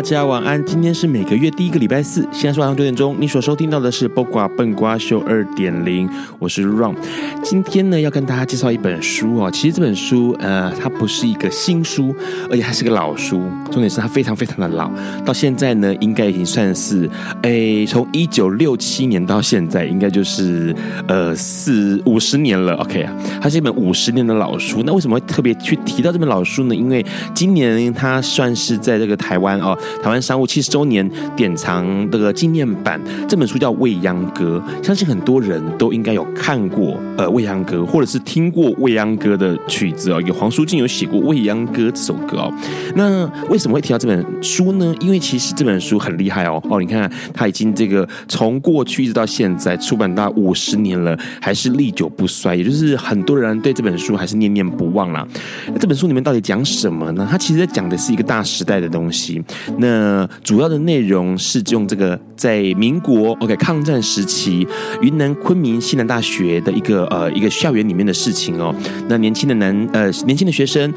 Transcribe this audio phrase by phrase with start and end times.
[0.00, 3.14] 大家晚安，今天是每个月第一个礼拜四，现在是晚上九点钟。
[3.20, 6.94] 你所收听到的是《播瓜笨瓜秀二点零》，我是 Ron。
[7.42, 9.50] 今天呢，要跟大家介绍一本书哦。
[9.50, 12.16] 其实这本书，呃，它不是一个新书，
[12.48, 13.42] 而且它是个老书。
[13.70, 14.90] 重点是它非常非常的老，
[15.22, 17.06] 到现在呢，应该已经算是，
[17.42, 20.74] 诶，从一九六七年到现在，应该就是
[21.08, 22.74] 呃四五十年了。
[22.76, 24.82] OK 啊，它是一本五十年的老书。
[24.86, 26.74] 那为什么会特别去提到这本老书呢？
[26.74, 27.04] 因为
[27.34, 29.76] 今年它算是在这个台湾哦。
[30.02, 40.20] 台湾商务七十周年典藏的纪念版，这本书叫《未央歌》，相信很多人都应该有看过呃《未央歌》，或者是听过《未央歌》的曲子哦。
[40.26, 42.52] 有黄舒骏有写过《未央歌》这首歌哦。
[42.94, 44.94] 那为什么会提到这本书呢？
[45.00, 55.26] 因为其实这本书很厉害哦哦，你看它已经这个从过去一直到现在出版到五十年了，还是历久不衰，也就是很多人对这本书还是念念不忘啦。
[55.68, 57.26] 那这本书里面到底讲什么呢？
[57.30, 59.42] 它其实在讲的是一个大时代的东西。
[59.80, 64.66] 那主要的内容是用这个在民国 OK 抗战时期，
[65.02, 68.74] 云南昆明西南大学的一个呃一个校园里面的事情哦。
[69.08, 70.92] 那年轻的男呃年轻的学生。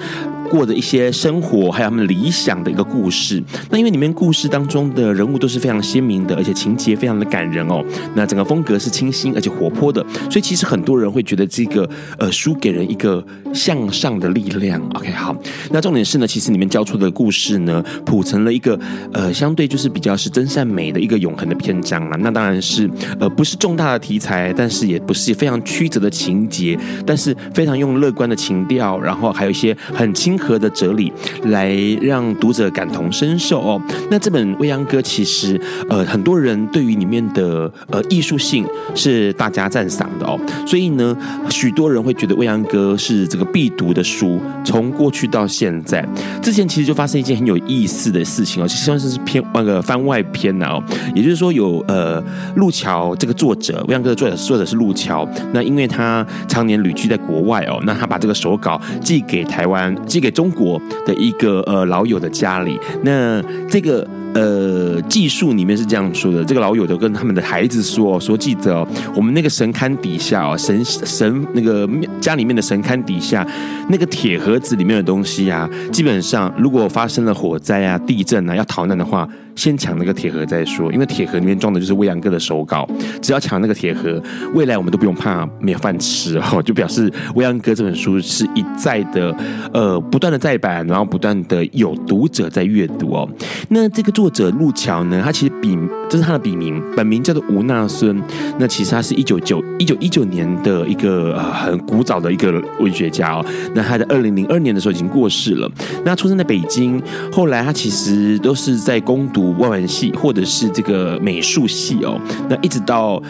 [0.54, 3.42] 过的一些生活，还有他们理想的一个故事。
[3.72, 7.84] 那因为里面故事当中的人物都是非常鲜明的，而且情节非常的感人哦。
[8.14, 14.80] 那整个风格是清新而且活泼的，所以其实很多人会觉得这个呃书给人一个向上的力量。
[14.94, 15.36] OK，好。
[15.72, 18.80] 那重点是呢，其实里面交出的故事呢，谱成了一个
[19.12, 22.18] 呃相对就是比较是真善美的一个永恒的篇章了。
[22.18, 22.88] 那当然是
[23.20, 26.78] 呃不是重大的题材，但是也不是非常曲折的情节，
[27.08, 30.38] 但是非常用乐观的情调，然后还有一些很亲。
[30.44, 31.12] 和的哲理
[31.46, 33.82] 来让读者感同身受哦。
[34.12, 35.60] 那这本《未央歌》其实
[35.90, 40.38] 呃很多人对于里面的呃艺术性是大加赞赏的哦。
[40.68, 41.16] 所以呢，
[41.50, 44.40] 许多人会觉得《未央歌》是这个必读的书。
[44.66, 46.06] 从过去到现在，
[46.42, 50.84] 之前其实就发生一件很有意思的事情哦，其实算是偏那个番外篇呢哦。
[51.16, 52.22] 也就是说有呃
[52.56, 55.28] 路桥这个作者，《未央歌》的作者作者是路桥。
[55.54, 60.34] 那因为他常年旅居在国外哦，那他把这个手稿寄给台湾，寄给。
[60.34, 63.40] 中国的一个呃老友的家里，那
[63.70, 71.88] 这个呃技术里面是这样说的：这个老友都跟他们的孩子说，说记得哦，我们那个神龛底下哦，神神那个
[72.20, 73.46] 家里面的神龛底下
[73.90, 79.28] 那个铁盒子里面的东西啊，基本上如果发生了火灾啊、地震啊，要逃难的话。
[79.56, 82.90] 先抢那个铁盒再说，因为铁盒里面装的就是未央哥的手稿，
[83.22, 84.20] 只要抢那个铁盒，
[84.56, 89.32] 未来我们都不用怕没有饭吃哦，就表示未央哥这本书是一再的
[89.72, 93.30] 呃不断的再版，然后不断的有读者在阅读哦。
[93.70, 95.78] 那这个作作者陆桥呢，他其实笔
[96.10, 98.22] 这是他的笔名，本名叫做吴纳孙。
[98.58, 103.46] 那其实他是一九九一九一九年的一个呃很古早的一个文学家哦。
[103.76, 105.70] 那他在二零零二年的时候已经过世了。
[106.06, 107.02] 那出生在北京，
[107.34, 109.54] 后来他其实都是在攻读。
[109.58, 112.18] 外文系或者是这个美术系哦，
[112.50, 113.22] 那一直到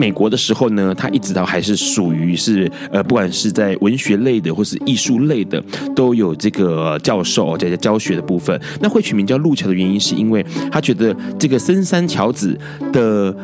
[0.00, 5.62] 美国的时候呢，他一直到还是属于是呃，不管是在文学类的或是艺术类的，
[5.94, 8.58] 都有这个教授在教学的部分。
[8.80, 12.58] 那会取名叫路桥的原因，是因为他觉得这个深山桥子
[12.92, 13.36] 的。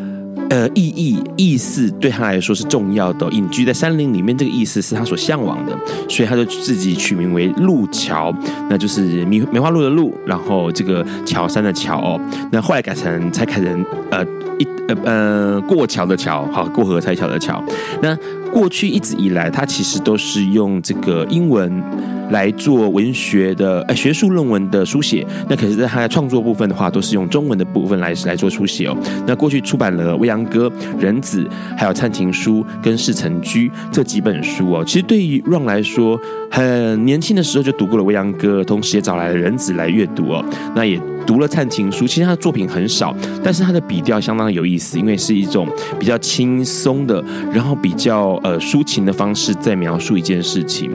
[0.48, 3.28] 呃，意义意思对他来说是重要的。
[3.32, 5.76] 隐居在山林里面，这个意思是他所向往的，
[6.08, 8.32] 所以他就自己取名为路桥，
[8.70, 12.20] 那就是梅梅花鹿的鹿，然后这个桥山的桥哦。
[12.52, 14.24] 那后来改成才改成呃
[14.58, 17.62] 一呃呃过桥的桥，好过河拆桥的桥。
[18.02, 18.16] 那
[18.52, 21.82] 过去一直以来，他其实都是用这个英文。
[22.30, 28.96] 来做文学的呃学术论文的书写，那可是在他的创作部分的话，都是用中文的部分来来做书写哦。
[29.28, 30.68] 那过去出版了《未央歌》
[31.00, 31.44] 《人子》
[31.78, 34.82] 还有《灿情书》跟《世成居》这几本书哦。
[34.84, 36.20] 其实对于 Ron 来说，
[36.50, 40.44] 很年轻的时候就读过了《未央歌》，同时也找来了《人子》来阅读哦。
[40.74, 45.68] 那也读了《灿情书》，其实他的作品很少，但是他的笔调相当有意思，因为是一种
[45.98, 50.90] 比较轻松的，然后比较呃抒情的方式在描述一件事情。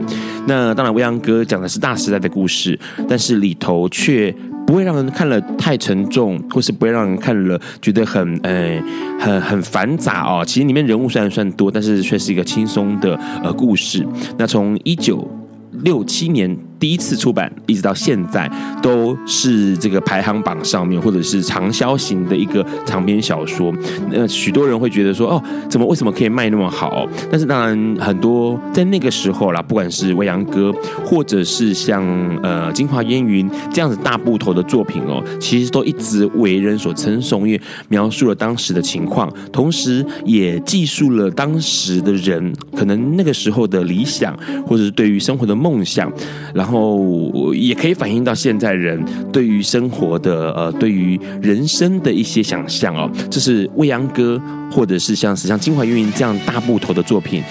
[0.46, 4.34] 那当然，未央哥讲的是大时代的故事，但是里头却
[4.66, 8.82] 不会让人看了太沉重，或是不会让人看了觉得很呃
[9.20, 10.42] 很很繁杂哦。
[10.44, 13.14] 其实里面人物虽然算多，但是却是一个轻松的
[13.44, 14.06] 呃故事。
[14.38, 15.28] 那从一九
[15.84, 16.56] 六七年。
[16.82, 18.50] 第一次出版，一直到现在
[18.82, 23.72] 都是这个排行榜上面，或者是畅销型的一个长篇小说。
[24.10, 27.06] 那许多人会觉得说，哦，怎么为什么可以卖那么好？
[27.30, 30.74] 但是当然，很多在那个时候啦，不管是未央歌，
[31.04, 32.04] 或者是像
[32.42, 44.36] 呃京华烟云这样子大部头的作品哦，其实都一直为人所称颂，因为描述了当时的情况，同时也记述了当时的人可能那个时候的理想，
[44.66, 46.12] 或者是对于生活的梦想，
[46.52, 46.71] 然后。
[46.72, 48.98] 然后也可以反映到现在人
[49.30, 54.40] 对于生活的呃，对于人生的一些想象哦，这是未央歌，
[54.70, 57.42] 或者是像是像京华云云这样大部头的作品。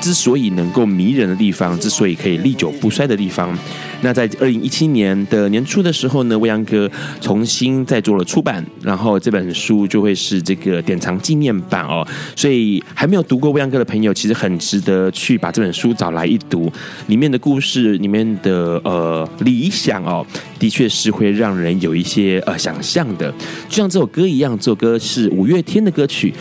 [0.00, 3.56] 之所以能够迷人的地方，之所以可以历久不衰的地方，
[4.02, 12.06] 那在二零一七年的年初的时候呢，未央歌重新再做了出版，然后这本书就会是这个典藏纪念版哦。
[12.34, 16.72] 所以还没有读过未央歌的朋友，其实很值得去把这本书找来一读。
[17.06, 20.26] 里面的故事，里面的呃理想哦，
[20.58, 23.30] 的确是会让人有一些呃想象的。
[23.68, 26.32] 就像这首歌一样，这首歌是五月天的歌曲。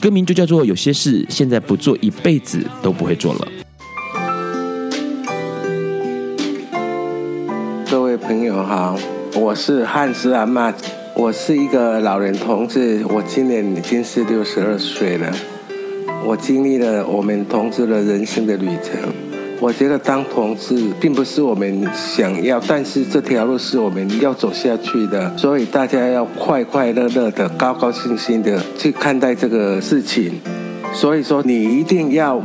[0.00, 3.48] 歌名就叫做“有些事现在不做，一辈子都不会做了”。
[7.90, 8.96] 各位朋友好，
[9.34, 10.72] 我是汉斯阿玛，
[11.14, 15.34] 我是一个老人同志，我今年已经是六十二岁了，
[16.24, 19.37] 我经历了我们同志的人生的旅程。
[19.60, 30.34] 我觉得当同志并不是我们想要，但是这条路是我们要走下去的，所以大家要快快乐乐的、高高兴兴的去看待这个事情。
[30.92, 32.40] 所以说，你一定要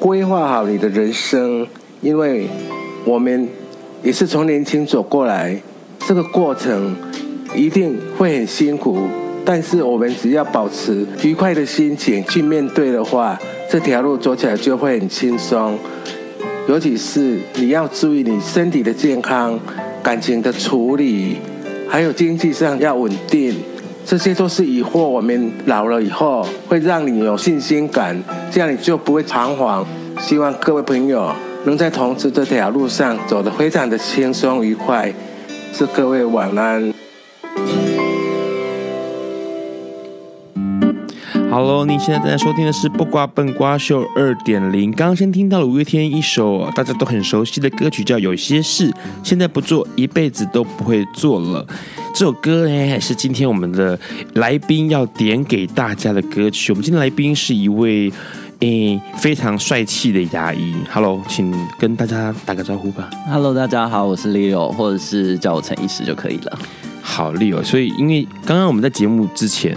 [0.00, 1.66] 规划好你的人生，
[2.00, 2.48] 因为
[3.04, 3.46] 我们
[4.02, 5.60] 也是从年轻走过来，
[6.08, 6.96] 这个过程
[7.54, 9.06] 一定会很辛苦，
[9.44, 13.38] 但是我们只要保持愉快的心情去面对的话，
[13.70, 15.78] 这条路走起来就会很轻松。
[16.66, 19.58] 尤其是你要注意你身体的健康、
[20.02, 21.36] 感情的处理，
[21.88, 23.54] 还有经济上要稳定，
[24.06, 28.18] 这些都是以后我们老了以后会让你有信心感，
[28.50, 29.86] 这样你就不会彷徨。
[30.18, 31.30] 希望各位朋友
[31.64, 35.12] 能在同志这条路上走得非常的轻松愉快。
[35.74, 36.94] 祝各位晚安。
[41.56, 44.90] Hello，你现在正在收听的是《不瓜笨瓜秀》二点零。
[44.90, 48.92] 刚刚先听到了五月天一首大家都很熟悉的歌曲，叫《有些事
[49.22, 51.64] 现在不做，一辈子都不会做了》。
[52.12, 53.96] 这首歌呢，是今天我们的
[54.32, 56.72] 来宾要点给大家的歌曲。
[56.72, 58.12] 我们今天来宾是一位
[58.58, 60.74] 诶非常帅气的牙医。
[60.92, 63.08] Hello，请跟大家打个招呼吧。
[63.30, 66.58] Hello，大家好，我是 Leo，或者是叫我陈医师就可以了。
[67.00, 67.62] 好，Leo。
[67.62, 69.76] 所以，因为刚刚我们在节目之前。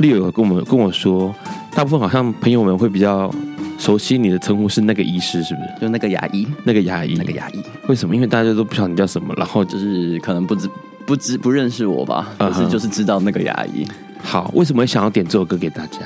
[0.00, 1.34] Leo 有跟我们跟我说，
[1.74, 3.32] 大部分好像朋友们会比较
[3.78, 5.80] 熟悉你的称呼是那个医师，是不是？
[5.80, 7.62] 就那个牙医，那个牙医，那个牙医。
[7.86, 8.14] 为什么？
[8.14, 10.68] 因为大家都不晓得你叫什么，然后就是可能不知
[11.06, 13.86] 不知不认识我吧，可是就是知道那个牙医。
[14.22, 15.98] 好，为什么会想要点这首歌给大家？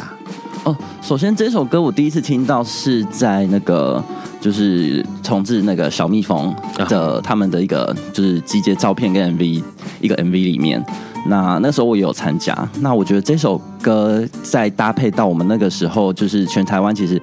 [0.64, 4.02] 哦，首先这首歌我第一次听到是在那个
[4.40, 6.52] 就是重置那个小蜜蜂
[6.88, 9.62] 的他们的一个就是集结照片跟 MV
[10.00, 10.84] 一个 MV 里面。
[11.28, 17.20] 那那时候我也有参加，那我觉得这首歌再搭配到我们那个时候，就是全台湾其实，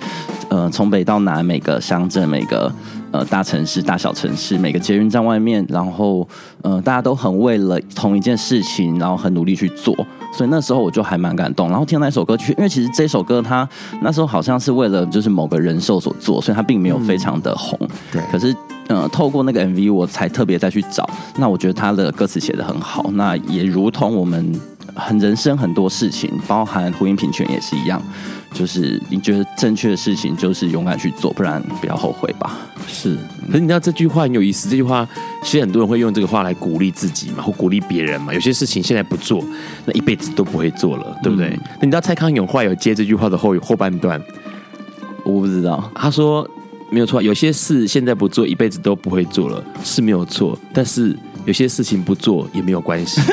[0.49, 2.71] 呃，从北到南每个乡镇、每个
[3.11, 6.27] 呃大城市、大小城市、每个捷运站外面，然后
[6.61, 9.95] 呃大家都很为了同一件事情，然后很努力去做，
[10.33, 11.69] 所以那时候我就还蛮感动。
[11.69, 13.67] 然后听那首歌曲，因为其实这首歌它
[14.01, 17.79] 那时候好像是为了就是某个人寿所做，所以它并没有非常的红。
[18.11, 18.55] 对，可是。
[18.89, 21.09] 嗯，透过那个 MV，我才特别再去找。
[21.37, 23.09] 那我觉得他的歌词写得很好。
[23.13, 24.59] 那也如同我们
[24.93, 28.01] 很人生很多事情，包含婚姻平权也是一样。
[28.53, 32.57] 就是你觉得正确的事情，就是勇敢去做，不然不要后悔吧。
[32.85, 33.17] 是。
[33.47, 34.69] 可是你知道这句话很有意思。
[34.69, 35.07] 这句话
[35.41, 38.33] 其实很多人会用这个话来鼓励自己嘛，或鼓励别人嘛。
[38.33, 39.43] 有些事情现在不做，
[39.85, 41.47] 那一辈子都不会做了，对不对？
[41.47, 44.21] 嗯、那你知道蔡康永后来有接这句话的后后半段？
[45.23, 45.89] 我不知道。
[45.95, 46.47] 他说。
[46.93, 50.57] 没有错，有些事现在不做，一辈子都不会做了，是没有错。
[50.71, 53.19] 但是有些事情不做也没有关系。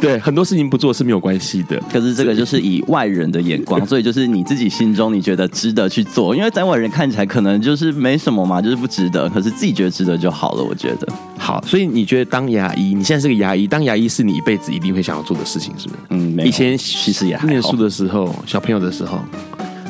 [0.00, 1.78] 对，很多事情不做是没有关系的。
[1.92, 9.28] 可是这个就是以外人的眼光，所以就是你自己心中你觉得值得去做，因为在外人看起来可能就是没什么嘛，就是不值得。
[9.28, 11.08] 可是自己觉得值得就好了，我觉得。
[11.38, 16.00] 好，所以你觉得当牙医，你现在是个牙医，当牙医是你一辈子一定会想要做的事情，是不是？
[16.10, 16.44] 嗯，没。
[16.46, 17.46] 以前其实也还。
[17.46, 19.20] 念书的时候，小朋友的时候，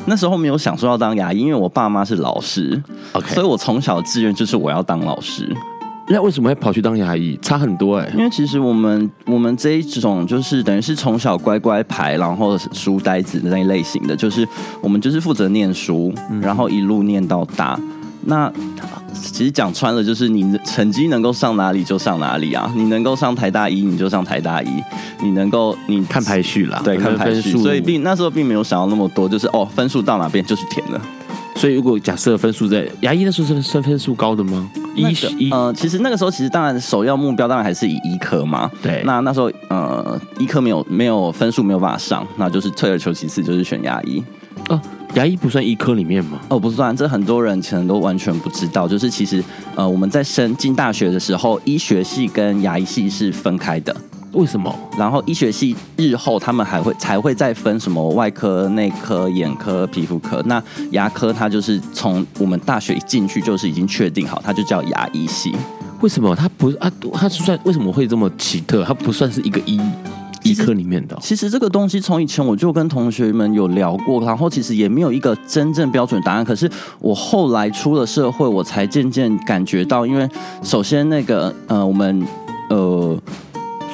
[0.05, 2.81] 那时候没有想说要当牙医，因为我爸妈是老师
[3.13, 5.55] ，OK，所以我从小志愿就是我要当老师。
[6.11, 7.37] 那为什么会跑去当牙医？
[7.39, 8.13] 差很多哎、欸。
[8.17, 14.47] 因为其实我们我们这一种就是等于是从小乖乖牌，然后书呆子的那一类型的，就是
[14.81, 17.79] 我们就是负责念书，然后一路念到大。
[18.21, 18.51] 那
[19.13, 22.71] 其实讲穿了，就是你成绩能够上哪里就上哪里啊。
[22.75, 24.67] 你能够上台大一，你就上台大一。
[25.21, 27.57] 你能够你看排序啦，对，看排序。
[27.57, 31.01] 所以并那时候并没有想到那么多，就是哦，分数到哪边就是填了。
[31.55, 34.69] 所以，如果假设分数在牙医那时候是算分数高的吗？
[34.95, 38.71] 医学、那个、呃，其实那个时候其实当然首要目标当然还是以医科嘛。
[38.81, 44.23] 对，那那时候呃，医科没有没有分数没有办法上，那就是退而求其次，就是选牙医。
[44.69, 44.79] 哦，
[45.15, 46.39] 牙医不算医科里面吗？
[46.49, 48.87] 哦，不算，这很多人可能都完全不知道。
[48.87, 49.43] 就是其实
[49.75, 53.95] 呃，我们在升进大学的时候，医学系跟牙医系是分开的。
[54.33, 54.73] 为什么？
[54.95, 60.39] 然后医学系日后他们还会才会再分什么外科、内科、眼科、皮肤科。
[60.45, 60.61] 那
[60.91, 65.51] 牙科它就是从我们大学一进去就是已经确定好，它就叫牙医系。
[66.01, 66.35] 为什么？
[66.35, 66.91] 它不啊？
[67.15, 68.83] 它算为什么会这么奇特？
[68.85, 69.81] 它不算是一个医
[70.43, 71.17] 医科里面的。
[71.21, 76.43] 其实这个东西从以前我就跟同学们有聊过，然后其实也没有一个真正标准答案。
[76.45, 76.69] 可是
[76.99, 80.29] 我后来出了社会，我才渐渐感觉到，因为
[80.63, 82.25] 首先那个呃，我们
[82.69, 83.17] 呃。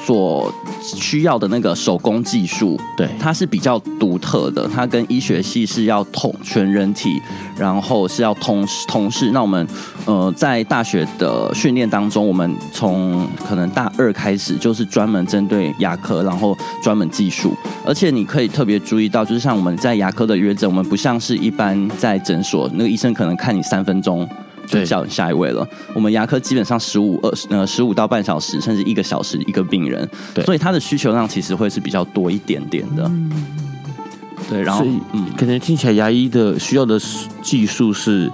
[0.06, 4.68] 所需要的那个手工技术，对，它是比较独特的。
[4.68, 7.20] 它跟医学系是要统全人体，
[7.58, 9.32] 然后是要通通识。
[9.32, 9.68] 那我们
[10.06, 17.56] 呃，在大学的训练当中，我们从可能大二开始就是专门针对牙科，然后专门技术。
[17.84, 24.30] 而且你可以特别注意到，就是像我们在牙科的约诊，我们不像是一般在诊所，那个医生可能看你三分钟。
[24.66, 25.68] 就叫下一位了。
[25.94, 30.08] 我们牙科基本上十五二十呃十五到半小时，甚至一个小时一个病人。
[30.34, 33.04] 对，所以他的需求量其实会是比较多一点点的。
[33.06, 33.46] 嗯、
[34.50, 37.00] 对，然后嗯，可能听起来牙医的需要的
[37.42, 38.32] 技术是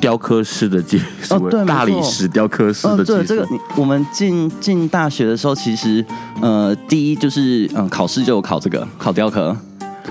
[0.00, 3.18] 雕刻师的技术，哦，对，大理石雕刻师的技术。
[3.18, 6.04] 对，这个我们进进大学的时候，其实
[6.40, 9.56] 呃，第一就是嗯，考试就有考这个考雕刻。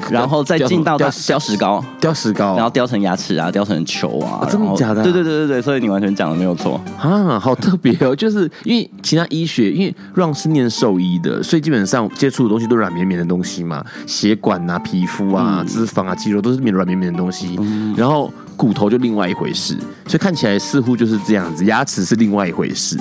[0.10, 5.04] 然后再进到雕雕石膏，雕石膏，然后雕成牙齿啊，雕成球啊，真的假的？
[5.04, 8.16] 对对对对对，所以你完全讲的没有错啊，好特别哦！
[8.16, 17.60] 就是因为其他医学，因为 Ron 是念兽医的，所以基本上接触的东西都是软绵绵的东西嘛，血管啊、皮肤啊、脂肪啊、肌肉都是软软绵绵的东西，
[17.96, 19.76] 然后骨头就另外一回事，
[20.08, 22.98] 所以看起来似乎就是这样子，牙齿是另外一回事。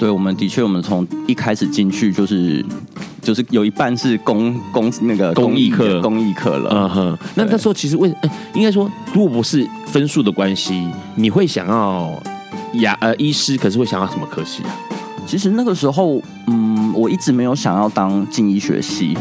[0.00, 2.64] 对，我们的确，我们从一开始进去就是。
[3.22, 6.70] 就是有一半是公公那个公益课，公益课了。
[6.72, 12.10] 嗯哼，那那时候其实为，欸、应该说，如果不是分数的关系，你会想要
[12.80, 14.70] 牙呃医师，可是会想要什么科系啊？
[15.26, 19.14] 其实那个时候，嗯，我一直没有想要当进医学系，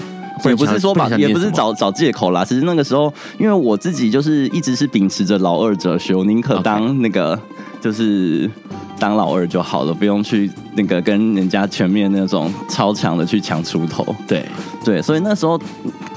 [0.46, 2.46] 也不是说把，也不是找找借口啦。
[2.46, 7.38] 其实那个时候，因为我自己就是一直是秉持着老二哲学，我宁可当那个
[7.82, 8.50] 就是。
[9.00, 14.06] 当老二就好了，不用去那个跟人家全面那种超强的去抢出头。
[14.28, 14.46] 对
[14.84, 15.58] 对，所以那时候，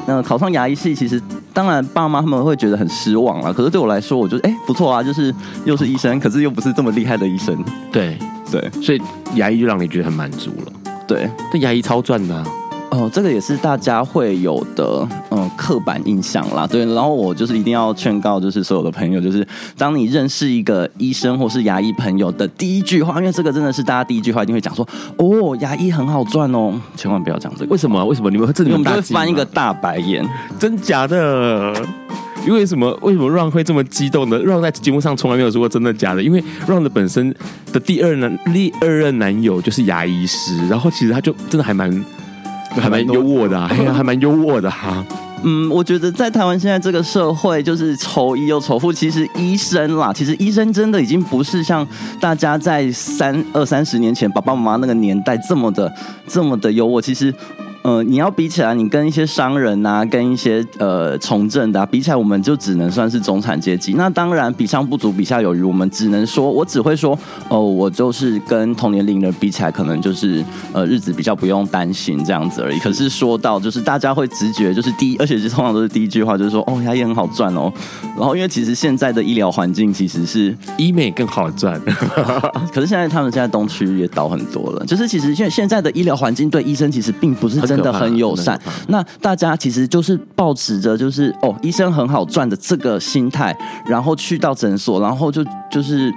[0.05, 1.23] 呃，考上牙医系，其实
[1.55, 3.55] 当然爸妈他们会觉得很失望了。
[3.55, 5.33] 可是对我来说，我就哎、欸、不错啊，就是
[5.65, 7.57] 又是医生，可是又不是这么厉害的医生。
[7.93, 8.19] 对
[8.51, 9.01] 对，所以
[9.37, 10.73] 牙医就让你觉得很满足了。
[11.07, 12.45] 对，但牙医超赚的、啊。
[12.93, 16.67] 哦，这个也是大家会有的，嗯，刻板印象啦。
[16.67, 19.47] 对，然后我就是一定要劝告，就是所有的朋友，就是
[19.79, 27.71] 当你认识一个医生或是牙医朋友的第一句话，因为这个真的是大家第一句话一定会讲说，哦，牙医很好赚哦，千万不要讲这个。
[27.71, 28.05] 为什么？
[28.05, 28.31] 为什么？
[28.31, 30.23] 你们会这里会翻一个大白眼？
[30.59, 31.75] 真假的？
[32.47, 32.95] 因为什么？
[33.01, 37.35] 为什么 Ron 会这么激动呢？Ron 在节目上从来没有说过真的假的，因为 Ron 的本身
[37.73, 41.91] 的第二男第二任男友就是牙医师，然后其实他就真的还蛮。
[42.81, 45.07] 还蛮优渥的、啊，还蛮优渥的哈、啊。
[45.45, 48.93] 嗯，我觉得在台湾现在这个社会，就是仇医又仇富。
[48.93, 51.87] 其实医生啦，其实医生真的已经不是像
[52.21, 55.93] 大家在三二三十年前爸爸妈妈那个年代这么的
[56.29, 57.01] 这么的优渥。
[57.01, 57.35] 其实。
[57.83, 63.95] 呃，你要比起来，你跟一些商人啊，跟一些呃从政的啊，比起来，我们就只能算是中产阶级。
[63.95, 65.63] 那当然，比上不足，比下有余。
[65.63, 67.13] 我们只能说，我只会说，
[67.49, 72.79] 哦、呃，我就是跟同年龄人比起来，可能就是呃日子比较不用担心这样子而已。
[72.79, 77.73] 可是说到就是大家会直觉，就是第一，而且是通常都是第一句话，就是说，哦，牙医很好赚哦。
[78.17, 81.81] 然后，因为其实现在的医疗环境其实是医美更好赚，
[82.73, 84.87] 可是现在他们现在东区也倒很多了。
[84.87, 88.61] 就是其实现现在的医疗环境对医生其实并不是真真的很友善。
[88.89, 96.13] 那大家其实就是抱持着就是哦，医生很好赚的这个心态，然后去到诊所，然后就就是。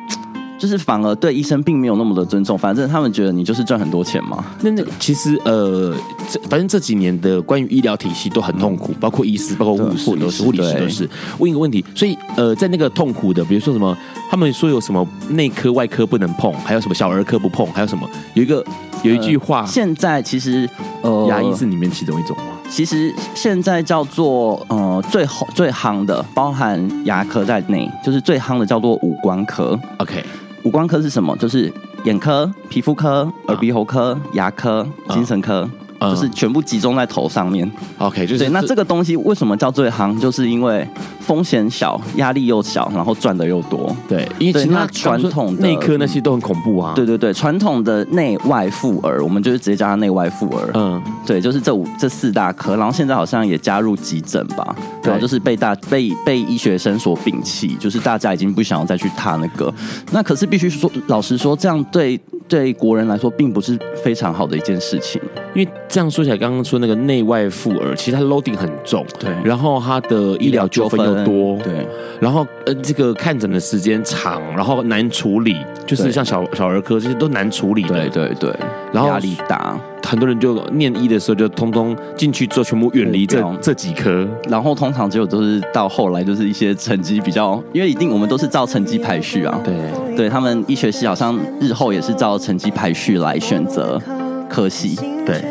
[0.57, 4.43] 就是反而对医生并没有那么的尊重，反正他们觉得你就是赚很多钱嘛。
[4.61, 5.93] 那那其实呃，
[6.29, 11.09] 这反正这几年的关于医疗体系都很痛苦，包括医师，包括护士都是，护理师都是。
[11.39, 13.95] 问一个问题，所以呃，在那个痛苦的，比如说什么，
[14.29, 18.09] 他们说有什么内科、外科不能碰，还有什么小儿科不碰，还有什么？
[18.33, 18.63] 有一个
[19.03, 20.69] 有一句话，呃、现在其实
[21.01, 22.43] 呃，牙医是里面其中一种吗？
[22.69, 29.79] 其实现在叫做呃最最夯的，包含牙科在内，就是最夯的叫做五官科。
[29.97, 30.23] OK。
[30.65, 31.35] 五官科是什么？
[31.37, 31.71] 就是
[32.05, 35.69] 眼科、皮肤科、耳鼻喉科、牙科、精神科。
[35.99, 38.49] 就是全部集中在头上面，OK，就是对。
[38.49, 40.17] 那这个东西为什么叫最夯？
[40.19, 40.87] 就是因为
[41.19, 43.95] 风险小，压力又小，然后赚的又多。
[44.07, 46.93] 对，因为其他传统内科那些都很恐怖啊。
[46.95, 50.69] 对对对，传统的内外妇儿，我们就是直接叫它内外妇儿。
[50.73, 54.75] 嗯，对，就是这五这四大科，然后现在好像也加入急诊吧。
[55.01, 59.73] 对，然后就是被大被被医学生所摒弃，就是大家已经不想要再去踏那个。
[60.11, 62.19] 那可是必须说，老实说，这样对。
[62.47, 65.21] 对国人来说，并不是非常好的一件事情，
[65.53, 71.85] 因为这样说起来，刚刚说那个内外妇儿，其实它 loading 很重，对，然后它的医疗纠纷又多，对，
[72.19, 78.55] 然后呃，这个看诊的时间长，然后难处理，就是像小小儿科这些都难处理的，对对对，
[78.93, 79.79] 然后压力大。
[80.05, 93.99] 很多人就念医的时候，就通通进去之后，全部远离这这几科，然后通常只有都是到后来就是一些成绩比较，因为一定我们都是照成绩排序啊，对，对他们医学系好像日后也是照成绩排序来选择
[94.47, 94.95] 科系，
[95.25, 95.43] 对。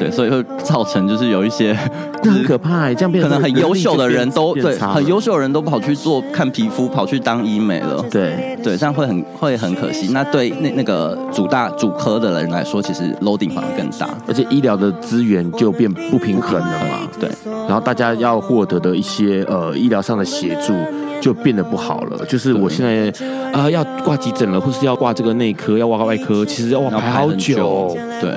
[0.00, 1.74] 对，所以会造成就是有一些
[2.24, 8.02] 很可怕，这样变成可能很优秀的人都对，很优秀的人都跑去做看皮肤，跑去当医美了。
[8.10, 10.08] 对对，这样会很会很可惜。
[10.12, 17.06] 那对那那个主大主科的人来说，其实 loading 反而更大，而且医疗的资源就变不平衡了嘛。
[17.20, 20.72] 对，然后大家要获得的一些呃医疗上的协助
[21.20, 22.24] 就变得不好了。
[22.26, 23.08] 就是我现在
[23.52, 27.96] 啊、呃、要挂急诊了，或是要挂这个内科，要挂外科，其实要排好久。
[28.20, 28.34] 对。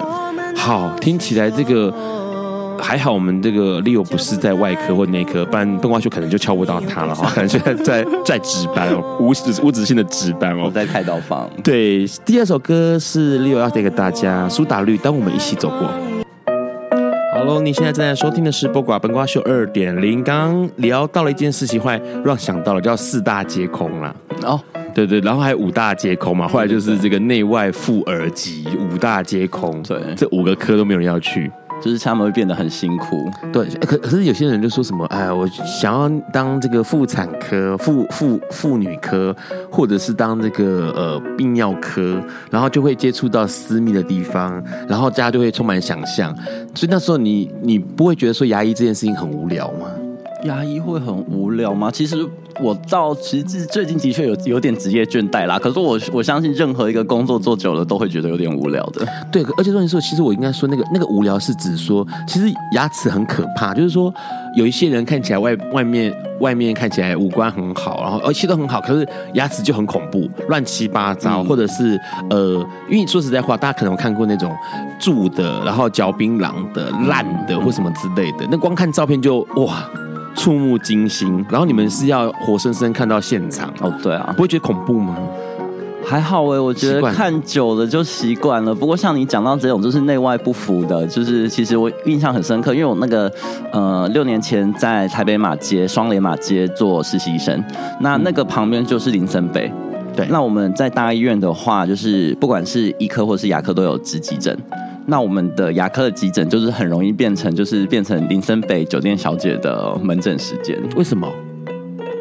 [0.56, 1.94] 好，听起来这个
[2.80, 7.30] 还好，我们这个 Leo 不是在外科或内科，不然笨瓜秀可能就敲不到他了哈。
[7.36, 11.50] 可能现在在在值班哦，无止无止境的值班哦，在开刀房。
[11.64, 15.88] 对，第二首歌是 Leo 要带给大家苏打绿，当我们一起走过。
[17.34, 20.24] 好喽，你现在正在收听的是播瓜笨瓜秀二点零。
[20.24, 24.60] 刚刚聊到了一件事情，后来让想到了叫四大皆空了哦。
[24.94, 31.52] 对对，然后还有五大皆空嘛，后来就是这个内外妇儿急五大皆空，对，这五个科都没有人要去，
[31.82, 33.30] 就是他们会变得很辛苦。
[33.52, 39.36] 对，可可是有些人就说什么，哎，我想要当这个妇产科、妇妇妇女科，
[39.72, 46.36] 或者是当这个呃泌尿科，然后就会接触到私密的地方，然后大家就会充满想象。
[46.76, 49.88] 所以那时候你你不会觉得说牙医这件事情很无聊吗？
[50.44, 51.90] 牙医会很无聊吗？
[51.92, 52.28] 其实。
[52.62, 55.58] 我到其实最近的确有有点职业倦怠啦。
[55.58, 59.04] 可是我我相信任何一个工作做久了都会觉得有点无聊的。
[59.32, 63.74] 对，而且说你说，其实我应该说那个那个无聊是指说，其实牙齿很可怕。
[63.74, 64.14] 就是说
[64.56, 74.52] 有一些人看起来外外面外面看起来五官很好，然后而且都很好，可是牙齿就很恐怖，乱七八糟，嗯、或者是呃，因为说实在话，大家可能有看过那种
[75.00, 79.84] 蛀的，然后嚼槟榔的、烂的或什么之类的，那光看照片就哇。
[80.36, 83.94] 触目惊心，然后你们是要活生生看到现场哦？
[84.02, 85.16] 对啊，不会觉得恐怖吗？
[86.06, 88.76] 还好哎，我觉得看久了就习惯了。
[88.76, 93.32] 不过像你讲到这种就是内外不符的，就是其实我印象很深刻，因为我那个
[93.72, 97.64] 呃六年前在台北马街双连马街做实习生，
[98.00, 99.72] 那那个旁边就是林森北。
[100.16, 104.56] 对，那我们在大医院的话，就是不管是医科或是牙科都有值急诊。
[105.08, 110.78] 那我们的牙科的急诊就是很容易变成，就是变成林森北酒店小姐的门诊时间。
[110.96, 111.28] 为什么？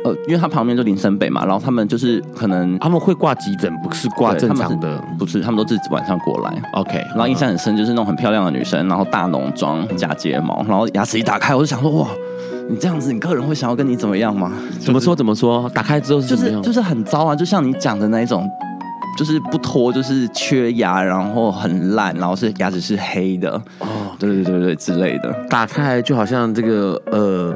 [0.04, 6.62] 呃，因为他旁边就林森北嘛，然后他们就是可能他们会挂急诊，不是挂正常的，不是，他们都是晚上过来。
[6.72, 12.08] OK，然后印象很深，就是那种很漂亮的女生，然后大浓妆、假睫毛，然后牙齿一打开，我就想说，哇，
[12.68, 14.52] 你这样子，你客人会想要跟你怎么样吗？
[14.80, 15.14] 怎么说？
[15.14, 15.70] 怎么说？
[15.74, 18.48] 打开之后是就是就是很糟啊，就像你讲的那一种。
[19.18, 23.86] 就是不脱，就是缺牙，然后很烂，然后是牙齿是黑的哦，
[24.18, 25.30] 对对对对之类的。
[25.50, 27.54] 打开就好像这个呃。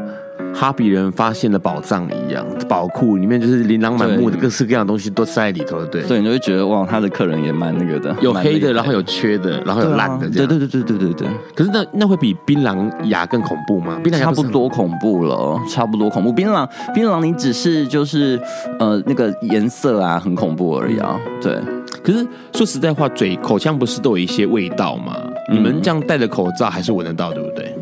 [0.58, 6.02] 哈比人发现了宝藏一样，宝库里面就是琳琅满目的各式各样的东西都塞在里头，对。
[6.04, 11.28] 对，你就会觉得哇，他的客人也蛮那个的，有黑的，然后有缺的，然后有烂的，对对对对对对对。
[11.54, 14.00] 可是那那会比槟榔牙更恐怖吗？
[14.02, 16.32] 槟榔牙差不多恐怖了，差不多恐怖。
[16.32, 18.40] 槟榔槟榔你只是就是
[18.78, 21.60] 呃那个颜色啊很恐怖而已啊，对。
[22.02, 25.16] 可是说实在话，嘴口腔不是都有一些味道吗？
[25.52, 27.74] 你们这样戴着口罩还是闻得到，对不对？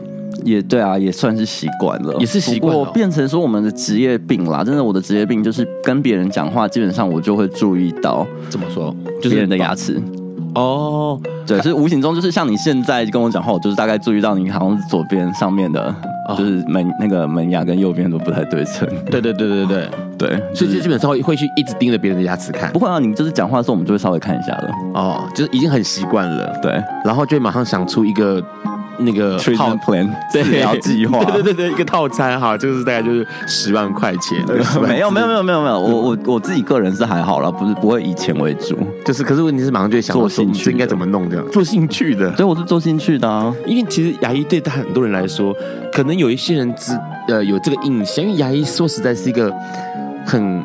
[0.45, 2.79] 也对啊，也算是习惯了，也是习惯了。
[2.79, 10.01] 我变成说我们的职业病啦，真的，我的职业病就是跟别人讲话，基本上我就会注意到怎么说，就是别人的牙齿。
[10.55, 15.93] 哦，对，是无形中就是像你现在跟我讲话，我就是大概注意到你好像是左边上面的，
[16.39, 18.87] 就是门那个门牙跟右边都不太对称。
[19.11, 22.71] 对对对对对对，所以就基本上会会去一直盯着别人的牙齿看。
[22.73, 24.71] 不会啊，你就是讲话的时候，我们就会稍微看一下了。
[24.95, 26.57] 哦，就是已经很习惯了。
[26.63, 28.41] 对，然后就会马上想出一个。
[28.99, 34.39] 那个 treatment plan 对，要计划，对对对，一个套餐哈，就是大概就是十万块钱。
[34.83, 41.45] 没有没有没有没有没有，我我我自己个人是还好了，不是不会以钱为主，就是可是问题是马上就会想做兴趣，应该怎么弄这样？
[41.51, 43.55] 做兴趣的，所以我是做兴趣的啊。
[43.67, 45.55] 因为其实牙医对他很多人来说，
[45.93, 46.93] 可能有一些人知
[47.29, 49.53] 呃有这个印象，因为牙医说实在是一个
[50.27, 50.63] 很。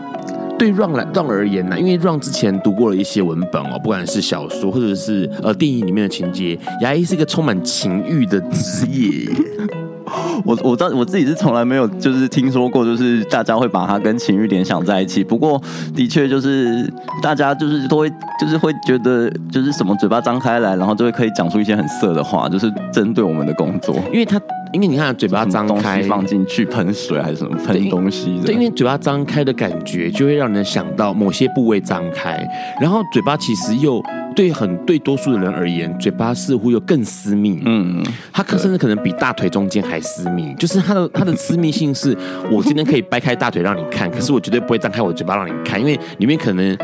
[0.59, 9.29] 对 Ron 来 Ron 而言呢，因为 Ron 之前读过了一些文本哦，不管是小说或者是呃电影里面的情节，牙医是一个充满情欲的职业。
[10.43, 15.23] 我我到我自己是从来没有就是听说过，就是大家会把它跟情欲联想在一起。
[15.23, 15.61] 不过
[15.95, 16.91] 的确就是
[17.21, 24.41] 大家就是都会就是会觉得就是什么嘴巴张开来，然后就会可以讲出一些很色的话，就是针对我们的工作，因为他。
[24.71, 28.45] 因为你看，嘴巴张开放进去喷水还是什么喷东西的？
[28.45, 32.47] 对，因为嘴巴张开的感觉就会让人想到某些部位张开，
[32.79, 34.01] 然后嘴巴其实又
[34.35, 37.61] 对很对多数的人而言，嘴巴似乎又更私密。
[37.65, 42.15] 嗯，它可甚至可能比大腿中间还私密，就是它的它的私密性是，
[42.51, 46.77] 我今天可以掰开大腿让你看，可是我绝对不会张开我的嘴巴让你看，因为里面可能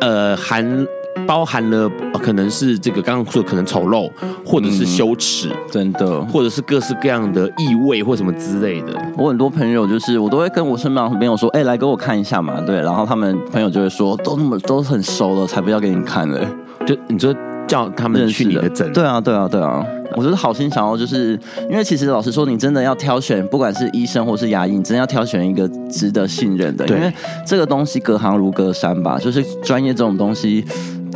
[0.00, 0.86] 呃含。
[1.26, 4.10] 包含了可能是这个刚刚说的可能丑陋，
[4.44, 8.92] 或者是羞耻，嗯，真的，或者是各式各样的异味或什么之类的。
[9.16, 16.40] 我很多朋友就是，我都会跟我身边的朋友说，哎、欸，来给我看一下嘛，对，然后他们朋友就会说，都那么都很熟了，才不要给你看了，
[16.86, 17.34] 就你就
[17.66, 19.84] 叫他们去你的诊，对啊，对啊，对啊，
[20.16, 21.38] 我就是好心想要，就是
[21.70, 27.12] 因为其实老实说，你真的要挑选，不管是医生或是牙医，你真的要挑选一个值得信任的，因为
[27.46, 30.64] 这个东西隔行如隔山吧，就是专业这种东西。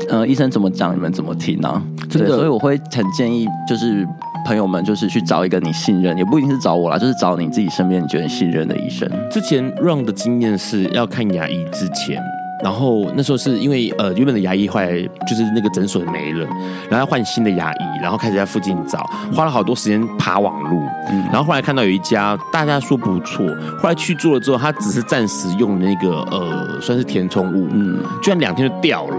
[0.09, 1.83] 呃，医生怎么讲，你们怎么听呢？
[2.11, 4.07] 对，所以我会很建议，就是
[4.47, 9.11] 朋友们，就是去找一个你信任，也不一定是找我啦，就是找你自己身边你觉得信任的医生。
[9.31, 12.23] 之前 Ron 的经验是要看牙医之前，
[12.63, 14.93] 然后那时候是因为呃原本的牙医后来
[15.27, 16.47] 就是那个诊所没了，
[16.89, 19.05] 然后要换新的牙医，然后开始在附近找，
[19.35, 20.81] 花了好多时间爬网路，
[21.11, 23.45] 嗯，然后后来看到有一家大家说不错，
[23.81, 29.17] 后来去做了之后，他只是暂时用那个呃算是填充物，嗯，居然两天就掉了。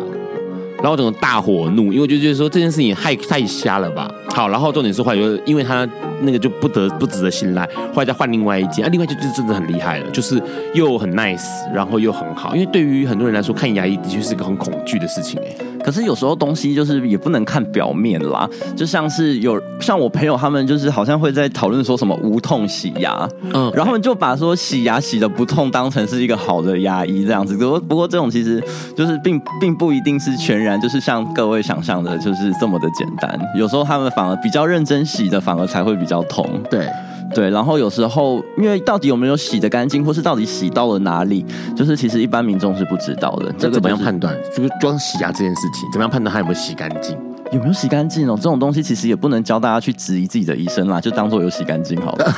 [0.81, 4.09] 然后整个大火怒，因为我就觉得说这件事情太太瞎了吧。
[4.35, 5.87] 好，然后重点是后来就因为他
[6.21, 10.41] 那个就不得不值得信赖，后来再换另外一间，啊，另外一间就真的很厉害了，就是
[10.75, 12.53] 又很 nice，然后又很好。
[12.55, 15.55] 因为对于很多人来说，看牙医的确是个很恐惧的事情哎。
[15.83, 27.55] 可是有时候东西就是也不能看表面啦，就像是有像我朋友他们就是好像会在讨论说什么无痛洗牙，嗯，然后他们就把说洗牙洗的不痛当成是一个好的牙医这样子。
[27.55, 28.61] 不过不过这种其实
[28.95, 33.39] 就是并并不一定是全然就是像各位想象的，就是这么的简单。
[33.55, 36.49] 有时候他们反而比较认真洗的，反而才会比较痛。
[36.71, 36.89] 对。
[37.35, 43.51] 对，然后有时候因为到底有没有洗的干净，或是到底洗到了哪里，就是其实一般民众是不知道的。
[43.57, 44.33] 这个怎么样判断？
[44.55, 47.17] 就是装洗牙这件事情，怎么样判断他有没有洗干净？
[47.51, 48.35] 有没有洗干净哦？
[48.37, 52.33] 这种东西其实也不能教大家去质疑自己的医生啦，就当做有洗干净好了。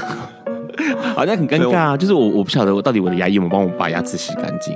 [1.15, 1.97] 好像很尴尬啊！
[1.97, 4.75] 就是我我不晓得我到底我的牙医有没有帮我把牙齿洗干净。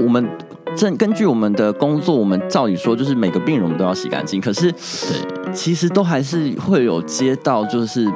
[0.00, 0.26] 我们
[0.76, 8.10] 正根据我们的工作，我们照理说就是每个病人我们都要洗干净，可是对，其实都还是会有接到就是。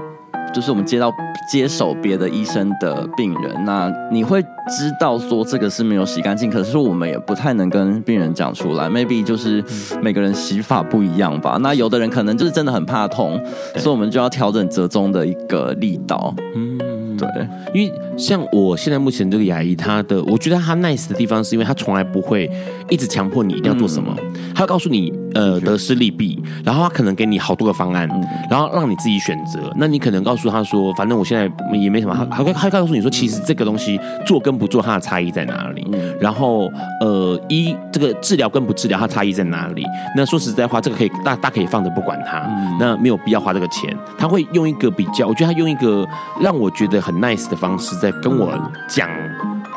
[0.50, 1.12] 就是我们接到
[1.52, 9.62] 接手别的医生的病人，那你会知道说这个是没有洗干净，可是我们也不太能跟病人讲出来，maybe 就是
[10.00, 11.58] 每个人洗法不一样吧。
[11.60, 13.38] 那有的人可能就是真的很怕痛，
[13.76, 16.34] 所以我们就要调整折中的一个力道。
[16.54, 16.78] 嗯。
[17.26, 22.50] 对，因为像我现在目前这个牙医，他的我觉得他 nice 的地方，是因为他从来不会
[22.88, 29.72] 一直强迫你一定要做什么，嗯、他会告诉你呃得失利弊，然后他可能给你好多个方案，嗯、然后让你自己选择。
[29.76, 35.86] 那你可能告诉他说，反正我现在也没什么，他他会他会告诉你说，其实这个东西做跟不做，它的差异在哪里？
[35.92, 39.84] 嗯、然后呃一这个治疗跟不治疗，它差异在哪里？
[40.16, 43.96] 那说实在话，这个可以大大可以放着不管它，嗯、那没有必要花这个钱。
[44.18, 46.06] 他会用一个比较，我觉得他用一个
[46.40, 46.98] 让我觉得。
[47.08, 48.52] 很 nice 的方式在跟我
[48.86, 49.08] 讲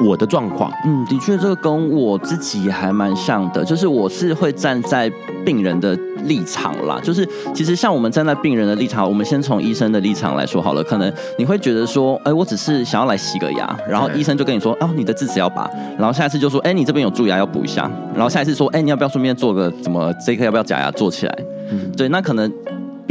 [0.02, 0.70] 我的状况。
[0.86, 5.10] 嗯，的确，这个跟我自己还蛮像的，就是我是会站在
[5.46, 7.00] 病人的立场啦。
[7.02, 10.84] 就是其实像我们站在病人的立场，我们先从医生的立场来说好了。
[10.84, 21.38] 可能你会觉得说，哎，我只是想要来洗个牙，然后医生就跟你说，哦，你的智齿要拔，然后下一次就说，哎，你这边有蛀牙要补一下，然后下一次说，哎，你要不要顺便做个怎么这颗要不要假牙做起来？
[21.72, 22.52] 嗯，对，那可能。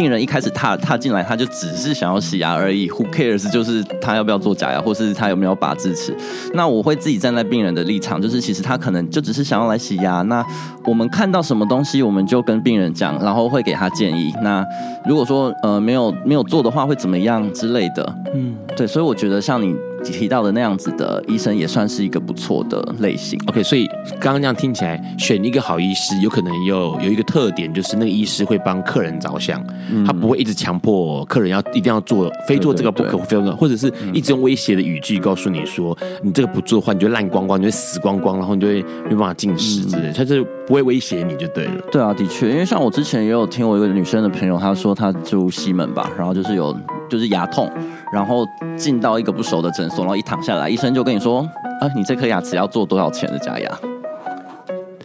[0.01, 3.51] 病人一开始踏踏进来，他就只是想要洗牙而已，Who cares？
[3.51, 6.17] 就是他要不要做假牙，或是他有没有拔智齿？
[6.55, 10.23] 那我会自己站在病人的立场，就是其实他可能就只是想要来洗牙。
[10.23, 10.43] 那
[10.87, 14.33] 我们看到什么东西，我们就跟病人讲，然后会给他建议。
[14.43, 14.65] 那
[15.07, 18.15] 如果说呃没有没有做的话，会怎么样之类的？
[18.35, 19.77] 嗯，对，所以我觉得像你。
[20.05, 23.39] 提到的那样子的医生也算是一个不错的类型。
[23.47, 23.87] OK，所以
[24.21, 41.83] 刚刚这样听起来，选一个好医师，有可能有有一个特点，就是那个医师会帮客人着想，嗯、他不会一直强迫客人要一定要做，非做这个不可，非做那个，或者是一直用威胁的语句告诉你说，嗯、你这个不做的话，你就烂光光，你就死光光，然后你就会没办法进食之类的，他就不会威胁你就对了。
[41.91, 46.75] 对啊，的确，因为像我之前也有听我一个女生的朋友，她说她住西门吧，然后就是有
[47.11, 47.71] 就是牙痛。
[48.13, 48.47] 然后
[48.77, 51.41] 进到一个不熟的诊所，然后一躺下来，医生就跟你说
[51.81, 53.71] ：“啊，你这颗牙齿要做多少钱的假牙？”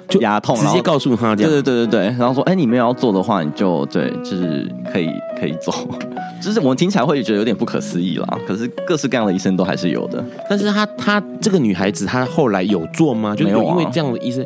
[0.09, 1.51] 就牙痛，直接告诉他这样。
[1.51, 5.71] 对对对对对，然后说：“哎，你没有要做的话，你就对，就是可以 可以走。
[6.41, 8.39] ”就是我们听起来会觉得有点不可思议啦。
[8.47, 10.23] 可是各式各样的医生都还是有的。
[10.49, 13.35] 但是她她这个女孩子，她后来有做吗？
[13.35, 14.43] 就没有因为这样的医生，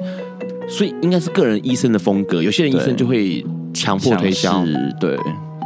[0.67, 2.41] 所以应该是个人医生的风格。
[2.41, 4.63] 有些人医生就会强迫推销，
[5.00, 5.17] 对。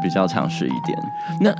[0.03, 0.95] 比较强势一点。
[1.41, 1.55] 那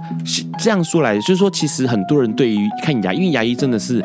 [0.60, 4.04] 这样说来，就是说，其实很多人对于看牙，因为牙医真的是，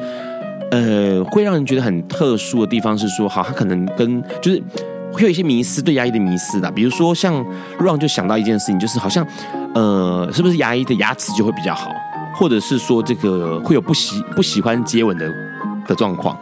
[0.71, 4.63] 呃，会让人觉得很特殊的地方是说，好，他可能跟就是
[5.13, 6.71] 会有一些迷思，对牙医的迷思的。
[6.71, 7.45] 比如说，像
[7.79, 9.27] Ron 就想到一件事情，就是好像，
[9.75, 11.93] 呃，是不是牙医的牙齿就会比较好，
[12.35, 15.29] 或者是说这个会有不喜不喜欢接吻的
[15.87, 16.39] 的状况？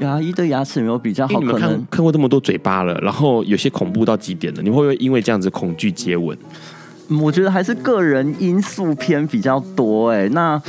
[0.00, 6.34] 牙医的牙齿没有比较好，你们看看过这么多嘴巴了，然后有些恐怖到极点了，你会不会因为这样子恐惧接吻？
[7.20, 10.28] 我觉得还是个人因素偏比较多哎。
[10.28, 10.60] 那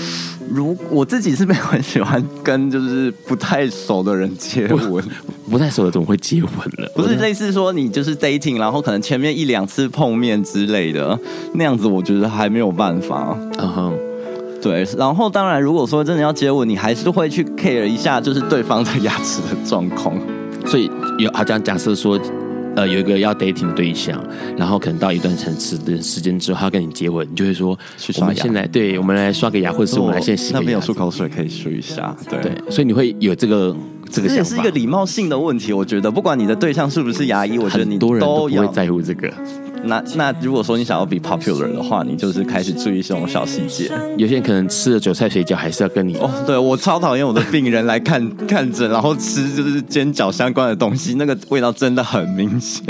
[0.49, 5.03] 如我自己是没有很喜欢跟就是不太熟的人接吻，
[5.45, 6.91] 不，不太熟的怎么会接吻了？
[6.95, 11.17] 不是类似说你就是 dating，然后可能前面一两次碰面之类的
[11.53, 13.37] 那样子，我觉得还没有办法。
[13.59, 13.93] 嗯哼，
[14.61, 14.85] 对。
[14.97, 20.15] 然后当然，如果说真的要接吻，你还是会去 care 一下就是对方的牙齿的状况。
[20.65, 22.19] 所以有好像假设说。
[22.75, 24.23] 呃，有一个要 dating 对象，
[24.57, 27.77] 然后可能到一段层次的时间之后，他跟你接吻，你就会说，
[28.19, 30.59] 我们现在对，我们来刷个牙，或者是我们来先洗个牙。
[30.59, 33.75] 那边有漱口水可以漱一下，对对，所以你会有这个
[34.09, 34.27] 这个。
[34.27, 39.31] 这也是一个礼貌性的问题，我觉得，不管你的对象是不是牙医，我觉得你都都不会在乎这个。
[39.85, 43.91] 那那如果说你想要比 popular 的话，你就是开始注意这种小细节。
[44.17, 46.29] 有些人可能吃了韭菜水饺，还是要跟你哦。
[46.45, 52.83] 对，我超讨厌我的病人来看 看诊，然后吃就是煎饺相关的东西，那个味道真的很明显。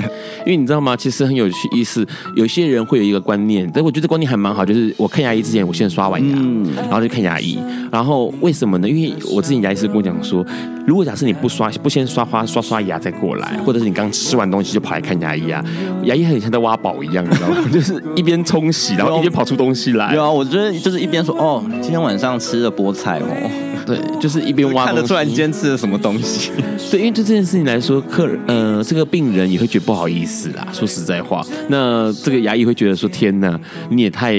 [0.46, 0.96] 因为你知道吗？
[0.98, 7.58] 其实很有趣意思，有些人会有一个观念，但我觉得观念还蛮好，就是我看牙医之前，我先刷完牙，嗯、然后就看牙医。
[7.90, 8.90] 然后为什么呢？
[8.90, 10.46] 因为我之前牙医师跟我讲说，
[10.86, 15.64] 如果假设你不刷，不先刷花刷刷牙再过来，或者是你刚吃完东西就跑来看牙医啊，
[16.04, 16.78] 牙医很像在挖。
[16.82, 17.58] 宝一样，你知道吗？
[17.72, 20.14] 就是一边冲洗，然后一边跑出东西来。
[20.16, 23.52] 有啊，我觉得就是一边说哦，今天晚上吃了菠菜哦。
[23.84, 26.52] 对，就是一边挖，看得出来你今天吃了什么东西。
[26.92, 30.68] 对，因为对这件事情来说，客人呃，这个病人也会觉得不好意思啦。
[30.72, 34.36] 说实在话，那这个牙医会觉得说：天哪，你也太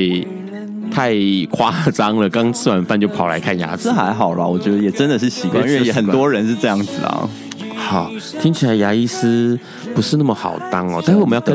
[0.93, 1.13] 太
[1.51, 2.29] 夸张了！
[2.29, 4.47] 刚吃完饭就跑来看牙齿，这还好啦。
[4.47, 7.29] 我觉得也真的是习惯，因为也很多人是这样子啊。
[7.93, 9.59] 好，听起来牙医师
[9.95, 11.03] 不是那么好当哦。
[11.03, 11.55] 待会我们要跟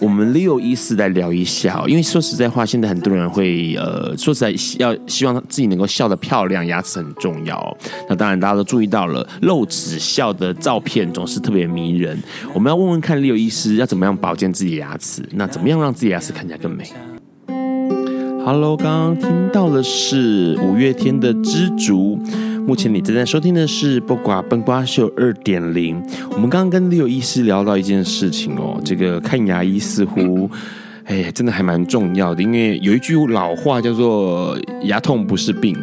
[0.00, 7.76] 我们 Leo 医师来聊一下，哦因为说实在话，现在很多人会呃，说实在要希望自己能够笑得漂亮，牙齿很重要。
[8.08, 12.20] 那当然大家都注意到了，露齿笑的照片总是特别迷人。
[12.52, 16.90] 我们要问问看 Leo 医师要怎么样保健自己的牙齿，那怎么样让自己牙齿看起来更美
[18.46, 22.16] ？Hello，刚刚听到的是五月天的《知足》。
[22.64, 26.00] 目前你正在收听的是《不瓜笨瓜秀》二点零。
[26.30, 30.48] 我们刚刚跟 Leo 医师聊到一件事情哦，这个看牙医似乎，
[31.06, 34.56] 哎，真的还蛮重要的，因为有一句老话叫做
[34.86, 35.76] “牙痛不是病”。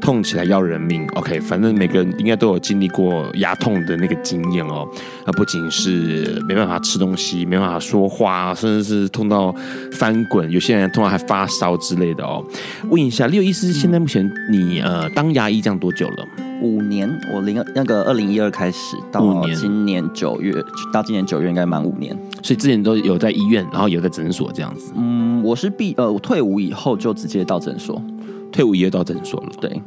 [0.00, 4.86] 痛起来要人命，OK，反正每个人应该都有经历过牙痛的那个经验哦。
[5.24, 9.54] 那不仅是没办法吃东西，没办法说话，甚至是痛到
[9.92, 12.44] 翻滚，有些人痛到还发烧之类的哦。
[12.88, 16.26] 问一下，Leo 医师，现在目前你呃当牙医这样多久了？
[16.62, 20.54] 五年，我零那个二零一二开始到今年九月，
[20.90, 22.16] 到今年九月应该满五年。
[22.42, 24.92] 所以之前都有在医院，然后有在诊所这样子。
[24.96, 28.00] 嗯，我是毕呃我退伍以后就直接到诊所，
[28.56, 29.50] 退伍也到诊所了。
[29.60, 29.80] 对。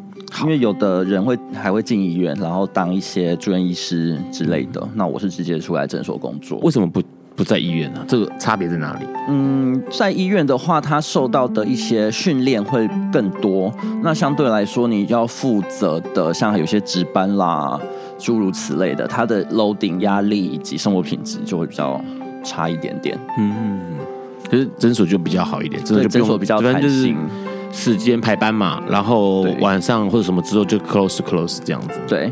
[0.44, 4.88] 因为有的人会还会进医院，然后当一些住院医师之类的。
[4.94, 6.60] 那我是直接出来诊所工作。
[6.60, 7.02] 为什么不
[7.36, 8.06] 不在医院呢？
[8.08, 9.06] 这个差别在哪里？
[9.28, 13.74] 嗯，在医院的话，他受到的一些训练会更多。
[14.04, 17.80] 那相对来说，你要负责的，像有些值班啦，
[18.20, 22.00] 诸如此类的，他的 loading 压力以及生活品质就会比较
[22.44, 23.18] 差一点点。
[23.40, 23.80] 嗯。
[24.50, 27.18] 可是诊所就比较好一点，诊所就不用诊所比较弹性。
[27.72, 32.00] 时间排班嘛，然后晚上或者什么之后就 close close 这样子。
[32.08, 32.32] 对，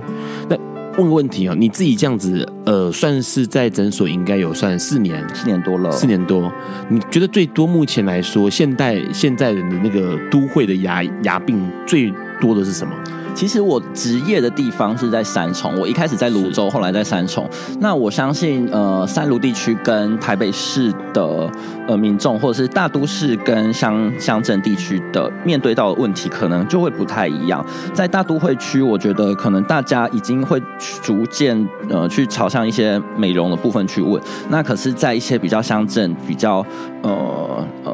[0.50, 0.58] 那
[0.98, 6.52] 问个问题啊，你自己这样子，呃，算是在诊所应该有算四年，四年多了，四年多。
[6.90, 12.94] 你觉得最多目前来说，现代现在人的那个都会的牙牙病最多的是什么？
[13.38, 17.48] 其实我职业的地方是在三重，我一开始在泸州，后来在三重。
[17.80, 21.48] 那我相信，呃，三芦地区跟台北市的
[21.88, 27.64] 呃民众，或者是大都市跟乡乡镇地区的面对到的问题，可能就会不太一样。
[27.94, 30.60] 在大都会区，我觉得可能大家已经会
[31.04, 31.56] 逐渐
[31.92, 34.20] 呃去朝向一些美容的部分去问。
[34.50, 36.66] 那可是，在一些比较乡镇、比较
[37.04, 37.94] 呃呃。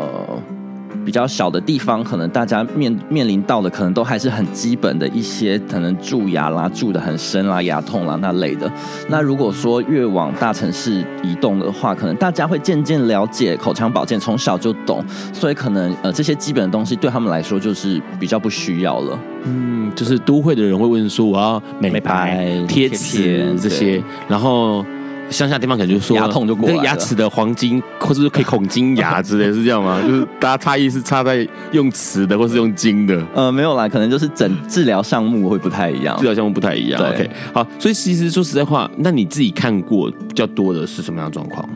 [1.06, 8.72] 比较小的地方，可能大家面面临到的，可能都还是很基本的一些，可能蛀牙啦、蛀的很深啦、牙痛啦那类的。
[9.10, 19.20] 那如果说越往大城市移动的话，可能大家会渐渐了解口腔保健，从小就懂，所以可能呃这些基本的东西对他们来说就是比较不需要了。
[19.46, 24.86] 嗯，就是都会的人会问说，我要美白、贴齿这些，然后。
[25.34, 30.00] 乡下地方可能就说牙痛就过来了，牙齿的黄金或者是可以孔金牙之类，是这样吗？
[30.08, 33.22] 就是大家差异是差在用瓷的或是用金的。
[33.34, 37.02] 呃，没有啦，可能就是整治疗项目会不太一样，治疗项目不太一样。
[37.02, 41.68] OK，好，所以其实说实在话，那你自己看过比较多的是什么样的状况？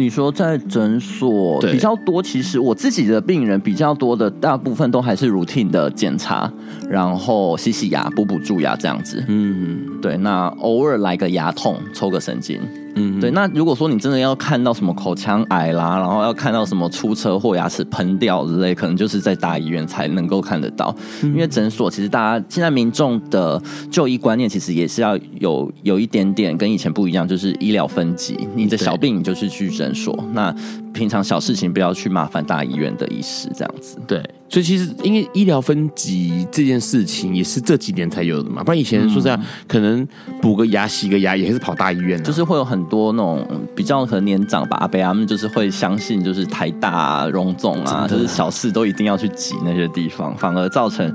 [0.00, 6.50] 你说在诊所比较多，其实我自己的病人比较多的，大部分都还是 routine 的检查，
[6.88, 9.22] 然后洗洗牙、补补蛀牙这样子。
[9.28, 12.58] 嗯，对，那偶尔来个牙痛，抽个神经。
[12.94, 13.30] 嗯，对。
[13.30, 20.94] 那如果说你真的要看到什么口腔癌啦，然后要看到什么出车祸、牙齿喷掉之类，可能就是在大医院才能够看得到。
[21.22, 28.48] 因为诊所其实大家现在民众的就医观念其实也是要有有一点点跟以前不一样，就是医疗分级。
[28.54, 30.54] 你的小病你就是去诊所，那
[30.92, 33.98] 平常小事情不要去麻烦大医院的医师这样子。
[34.06, 34.22] 对。
[34.50, 40.06] 所以其实，因为医疗分级这件事情也是这几年才有的嘛，不然以前说实在，可能
[40.42, 42.24] 补个牙、洗个牙也是跑大医院的。
[42.24, 51.14] 就是会有很多那种比较可能年长吧，阿伯他们就是会相信，就是台大啊、荣总啊，就是小事都一定要去挤那些地方，反而造成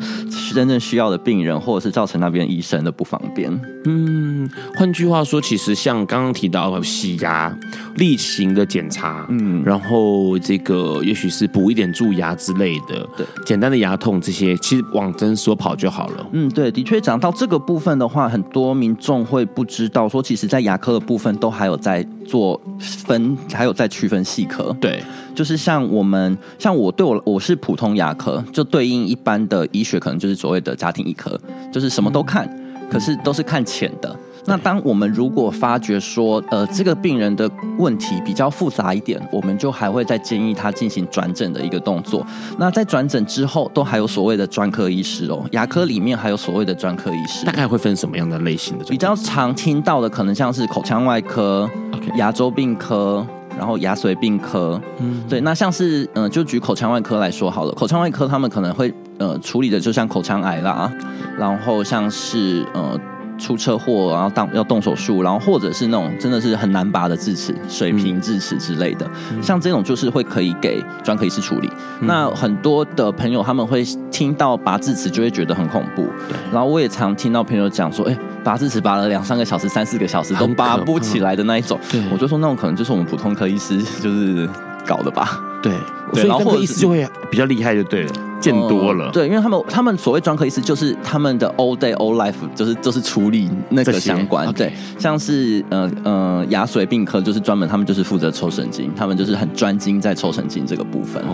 [0.53, 3.51] 真正需要的病人，或者是造成那边医生的不方便。
[3.83, 7.53] 嗯，换句话说，其实像刚刚提到洗牙、
[7.97, 13.24] 例行的检查，嗯，然后这个也许是补一点蛀牙之类的，对。
[13.45, 16.27] 简单的牙痛这些，其实往诊所跑就好了。
[16.31, 24.75] 嗯，对，的确讲到这个部分的话，很多民众会不知道，说其实在牙科的部分都还有在做分，还有在区分细科。
[24.79, 31.39] 对，就是像我们，像我对我我是普通牙科，就对应一般的医学，可能就是所谓的家庭医科，
[31.71, 34.15] 就是什么都看，嗯、可是都是看浅的。
[34.47, 42.25] 那当我们如果发觉说，呃，这个病人的问题比较复杂一点，我们就还会再建议他进行转诊的一个动作。
[42.57, 47.45] 那在转诊之后，都还有所谓的专科医师哦，牙科里面还有所谓的专科医师。
[47.45, 48.85] 大概会分什么样的类型的？
[48.85, 51.69] 比较常听到的可能像是口腔外科.
[52.17, 53.25] 牙周病科，
[53.57, 54.79] 然后牙髓病科。
[54.99, 55.41] 嗯，对。
[55.41, 60.91] 那像是嗯、呃，就举口腔外科来说好了，口腔外科他们可能会呃处理的就像口腔癌啦，
[61.35, 62.99] 然后像是呃。
[63.37, 71.69] 出车祸，然后当要动手术，然后或者是那种真的是很难拔的智齿、水平智齿之类的，嗯、像这种就是会可以给专科医师处理。
[71.99, 76.37] 嗯、那很多的朋友他们会听到拔智齿就会觉得很恐怖，对。
[76.51, 81.79] 然后我也常听到朋友讲说，哎，拔智齿拔了两三个小时、三四个小时都拔不起来的那一种，
[82.11, 84.49] 我就说那种可能就是我们普通科医师就是
[84.85, 86.21] 搞的吧，对。
[86.21, 88.11] 所以专科医师就会比较厉害，就对了。
[88.39, 101.33] 见多了，对，因为他们他们所谓专科医师就是他们的 all day all life 就是就是处理那个相关，对，像是呃呃牙髓病科就是专门他们就是负责抽神经，他们就是很专精在抽神经这个部分哦。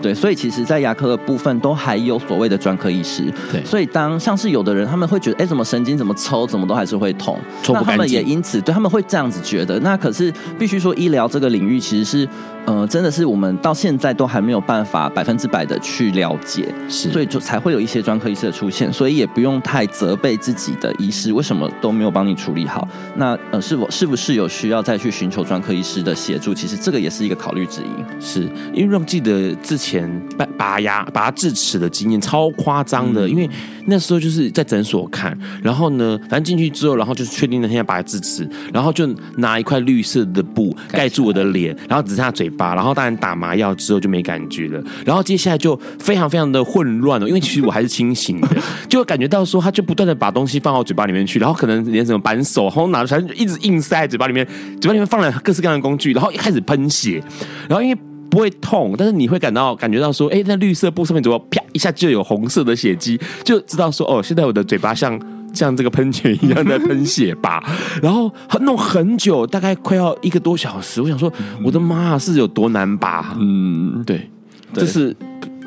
[0.00, 3.24] 对，所以其实，在牙科的部分都还有所谓的专科医师。
[3.50, 7.80] 对，所以当像是有的人他们会觉得，哎，怎么神经怎么抽，怎么都还是会痛，抽不。
[7.80, 9.78] 那他们也因此对他们会这样子觉得。
[9.80, 12.28] 那可是必须说，医疗这个领域其实是，
[12.64, 18.92] 呃，真的是我们到现在都还没有办法百分之百的去了解，是，所以就才会有一些专科医师的出现。
[18.92, 22.86] 所以也不用太责备自己的医师为什么都没有帮你处理好。
[23.16, 26.54] 那呃，是否是不是有需要再去寻求专科医师的协助？
[26.54, 28.24] 其实这个也是一个考虑之一。
[28.24, 28.42] 是
[28.72, 29.87] 因为让记得之前。
[29.88, 33.48] 前拔拔牙拔智齿的经验超夸张的，因为
[33.86, 48.48] 那时候就是在诊所看，然后呢，反正进去之后，然后就是确定那天要拔智齿，然后就拿一块绿色的布盖住我的脸，然后只剩下嘴巴，然后当然打麻药之后就没感觉了，然后接下来就非常非常的混乱了，因为其实我还是清醒的，
[48.90, 54.46] 就会感觉到说他就不断的把东西放到嘴巴里面去，然后可能连什么扳手，然后拿出来就一直硬塞在嘴巴里面，
[54.80, 57.22] 嘴巴里面放了各式各样的工具，然后一开始喷血，
[57.68, 57.98] 然后因为。
[58.30, 65.18] 不会痛，但是你会感到感觉到说，哎，那绿色布上面怎么啪一下就有红色的血迹，就知道说，哦，现在我的嘴巴像
[65.54, 67.62] 像这个喷泉一样在喷血吧。
[68.02, 71.00] 然后弄很久，大概快要一个多小时。
[71.00, 71.32] 我想说，
[71.64, 73.36] 我的妈，是有多难拔？
[73.38, 74.30] 嗯，对，
[74.72, 75.16] 这是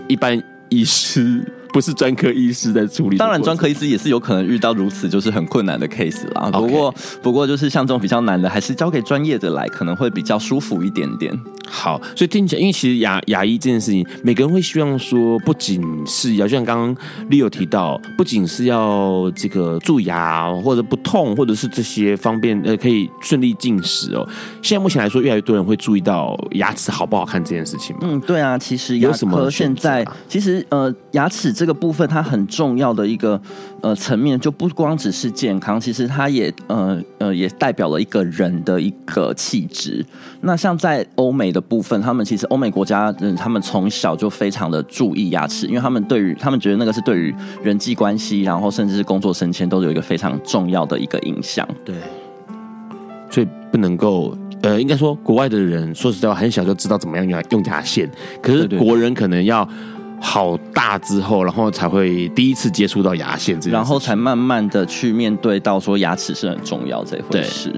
[0.08, 1.44] 一般医师。
[1.74, 6.50] 不是专科医师在处理，当然专科医师也是有可能遇到如此就是很困难的 case 啦。
[6.52, 11.34] 不过，不过就是像这种比较难的，还是交给专业的来，可能会比较舒服一点点。
[11.66, 16.96] 好，所以听起来，因为其实牙牙医这件事情，每个人会希望说，不仅是要像刚刚
[17.30, 24.28] Leo 提到，不仅是要这个蛀牙或者不痛，或者是这些方便呃可以顺利进食哦。
[24.62, 27.96] 现在目前来说，越来越多人会注意到牙齿好不好看这件事情。
[28.02, 31.54] 嗯，对啊，其实牙科现在其实呃牙齿。
[31.62, 33.40] 这个部分它很重要的一个
[33.82, 40.04] 呃层面，就不光只是健康，其实它也呃呃也代表了一个人的一个气质。
[40.40, 47.32] 那像在欧美的部分，他们其实欧美国家人，他们从小就非常的注意牙齿，因为他们对于他们觉得那个是对于
[47.62, 51.68] 人际关系，然后甚至是工作升迁都有一个非常重要的一个影响。
[51.86, 51.94] 对，
[53.30, 58.10] 所以不能够呃，应该说国外的人说实在话，很小就知道怎么样用用牙线，
[58.42, 59.70] 可是国人可能要。
[60.24, 67.74] 好大之后，然后才会第一次接触到牙线这，然后才慢慢的去面对到说牙齿是很重要这一回事。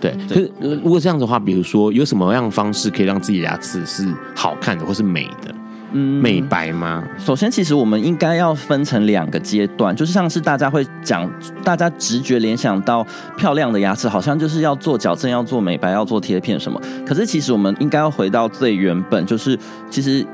[0.00, 0.28] 对，对。
[0.28, 5.52] 可是如果这样子的话，比如说有什么样的方式可以让自己的牙齿是好看的或是美的？
[5.92, 7.02] 嗯，美白吗？
[7.18, 11.28] 首先，其实我们应该要分成两个阶段，就是像是大家会讲，
[11.64, 13.04] 大家直觉联想到
[13.36, 16.80] 漂亮的牙齿，好像就是要做矫正、要做美白、要做贴片什么。
[17.04, 19.58] 可是其实我们应该要回到最原本，就是
[19.90, 20.24] 其实。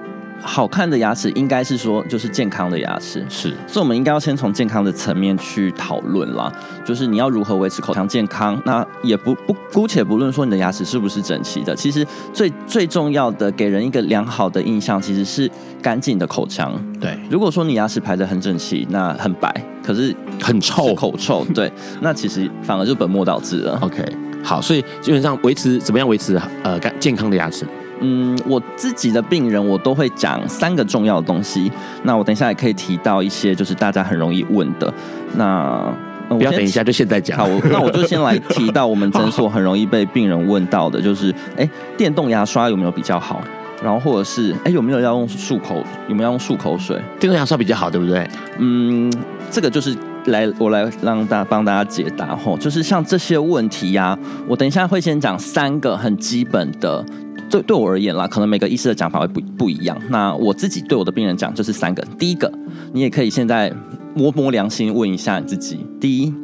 [0.46, 6.52] 好看的牙齿应该是说，就是健康的牙齿，是，所以我们应该要先从健康的层面去讨论啦。
[6.84, 16.72] 就是你要如何维持口腔健康，那也不不姑且不论说你的牙齿是不是整齐的，其实最最重要的给人一个良好的印象，其实是干净的口腔。
[17.00, 19.50] 对，如果说你牙齿排的很整齐，那很白，
[19.82, 21.72] 可是很臭，口臭， 对，
[22.02, 23.78] 那其实反而就本末倒置了。
[23.80, 24.04] OK，
[24.42, 27.66] 好，所以基本上维持怎么样维持呃干健康的牙齿？
[28.00, 31.70] 嗯，我自己的病人我都会讲三个重要的东西。
[32.02, 34.92] 那我等一下也可以提到一些，就是大家很容易问的。
[35.36, 35.92] 那
[36.28, 37.38] 不要等一下，就现在讲。
[37.38, 43.42] 好，那我就先来 提到我们诊所很容易被病人问到的，就是哎，电动牙刷有没有比较好？
[43.82, 45.84] 然后或者是哎，有没有要用漱口？
[46.08, 46.96] 有没有要用漱口水？
[47.20, 48.26] 电动牙刷比较好，对不对？
[48.58, 49.12] 嗯，
[49.50, 49.94] 这个就是
[50.26, 54.18] 来我来让大家帮大家解答吼，就是像这些问题呀、啊，
[54.48, 57.04] 我等一下会先讲三个很基本的。
[57.50, 59.96] 对对我而言啦，可能每个医师的讲法会不不一样。
[60.08, 62.04] 那我自己对我的病人讲就是三个。
[62.18, 62.50] 第一个，
[62.92, 63.72] 你也可以现在
[64.14, 66.34] 摸摸良心问一下你自己：第一，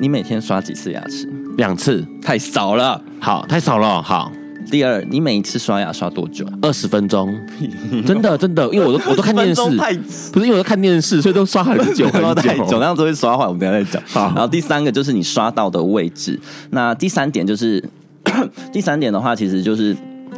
[0.00, 1.28] 你每天刷几次牙齿？
[1.56, 3.00] 两次，太少了。
[3.20, 4.02] 好，太少了。
[4.02, 4.32] 好。
[4.70, 6.46] 第二，你每一次刷牙刷多久？
[6.62, 7.32] 二十分钟。
[8.06, 9.62] 真的真的，因为我都我都看电视，
[10.32, 12.34] 不是因为我都看电视，所以都刷很久 很久。
[12.34, 13.44] 太久，那样子会刷坏。
[13.46, 14.02] 我们等下再讲。
[14.06, 14.32] 好。
[14.34, 16.40] 然后第三个就是你刷到的位置。
[16.70, 17.84] 那第三点就是，
[18.72, 19.94] 第三点的话，其实就是。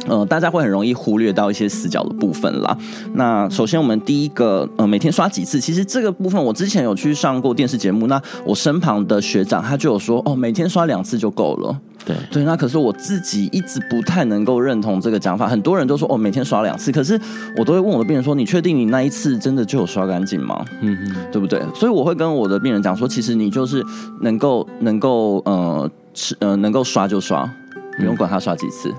[0.07, 2.77] 呃，大家会很容易忽略到一些死角的部分啦。
[3.13, 5.59] 那首先，我们第一个，呃，每天刷几次？
[5.59, 8.07] 其实这个部分，我之前有去上过电视节目。
[8.07, 11.77] 那我身旁的学长他就有说，哦，每天刷两次就够了。
[12.05, 15.45] 对对，那可是我自己一直不太能够认同这个讲法。
[15.45, 17.19] 很多人都说，哦，每天刷两次，可是
[17.57, 20.63] 我都会问我的病人说，你确定你那一次真的就有刷干净吗？
[20.79, 21.61] 嗯嗯，对不对？
[21.75, 23.83] 所以我会跟我的病人讲说，其实你就是
[24.21, 27.49] 能够能够呃吃呃能够刷就刷，
[27.97, 28.89] 不用管他刷几次。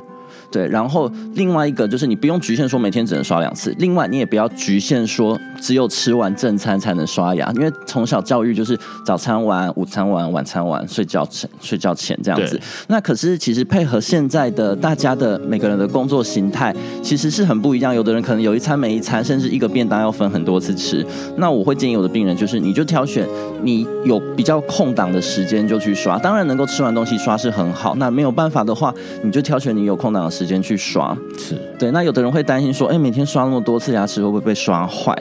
[0.51, 12.59] 对，然后另外一个就是你不用局限说每天只能刷两次，另外你也不要局限说只有吃完正餐才能刷牙，因为从小教育就是早餐完、午餐完、晚餐完、睡觉前、睡觉前这样子。
[12.87, 17.95] 那可是其实配合现在的大家的每个人的工作形态，其实是很不一样。
[17.95, 21.05] 有的人可能有一餐没一餐，甚至一个便当要分很多次吃。
[21.37, 23.27] 那我会建议我的病人就是，你就挑选
[23.63, 27.95] 你有比较空档的时间就去刷，当然能够吃完东西刷是很好。
[27.97, 31.91] 那没有办法的话，你就挑选你有空档的时间去刷，是对。
[31.91, 35.13] 那有的人会担心说，哎，每天刷那么多次，牙齿会不会被刷坏？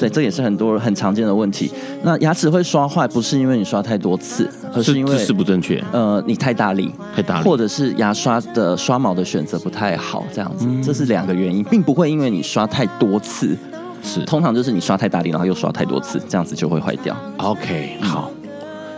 [0.00, 1.70] 对，这也是很多很常见的问题。
[2.02, 5.80] 那牙齿会刷坏，不是因为你刷太多次，而是因为姿势不正确。
[5.92, 13.56] 呃，你太大力，太大力，或者是牙刷的刷毛的选择不太好，这样子，嗯、这是两个原因，并不会因为你刷太多次。
[14.02, 17.16] 是，通常就是你刷太大力，然后又刷太多次，这样子就会坏掉。
[17.36, 18.30] OK，好。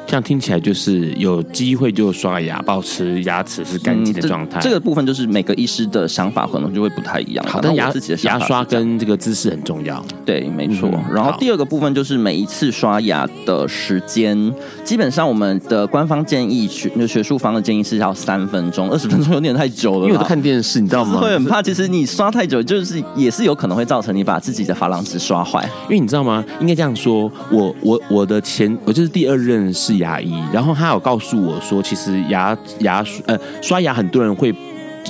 [0.07, 4.61] 这样听起来就是有机会就刷牙，保持牙齿是干净的状态。
[4.61, 4.76] 嗯这。
[4.76, 7.42] 这个部分就是每个医师的想法可能就会不太一样。
[7.48, 10.04] 好的，牙自己的牙刷跟这个姿势很重要。
[10.24, 10.90] 对，没错。
[10.92, 14.52] 嗯、然后第二个部分就是每一次刷牙的时间，
[14.84, 20.00] 基本上我们的官方建议学学术方的建议是要三分钟，二十分钟有点太久了。
[20.00, 21.20] 因为我在看电视，你知道吗？
[21.20, 21.62] 会很怕。
[21.62, 25.62] 其实你刷太久，就是也是有可能会造成你把自己的珐琅质刷坏。
[25.84, 26.44] 因为你知道吗？
[26.61, 34.55] 应该这样说，我我我的前我就是第二任是牙医，然后他有告诉我说，其实牙牙呃刷牙很多人会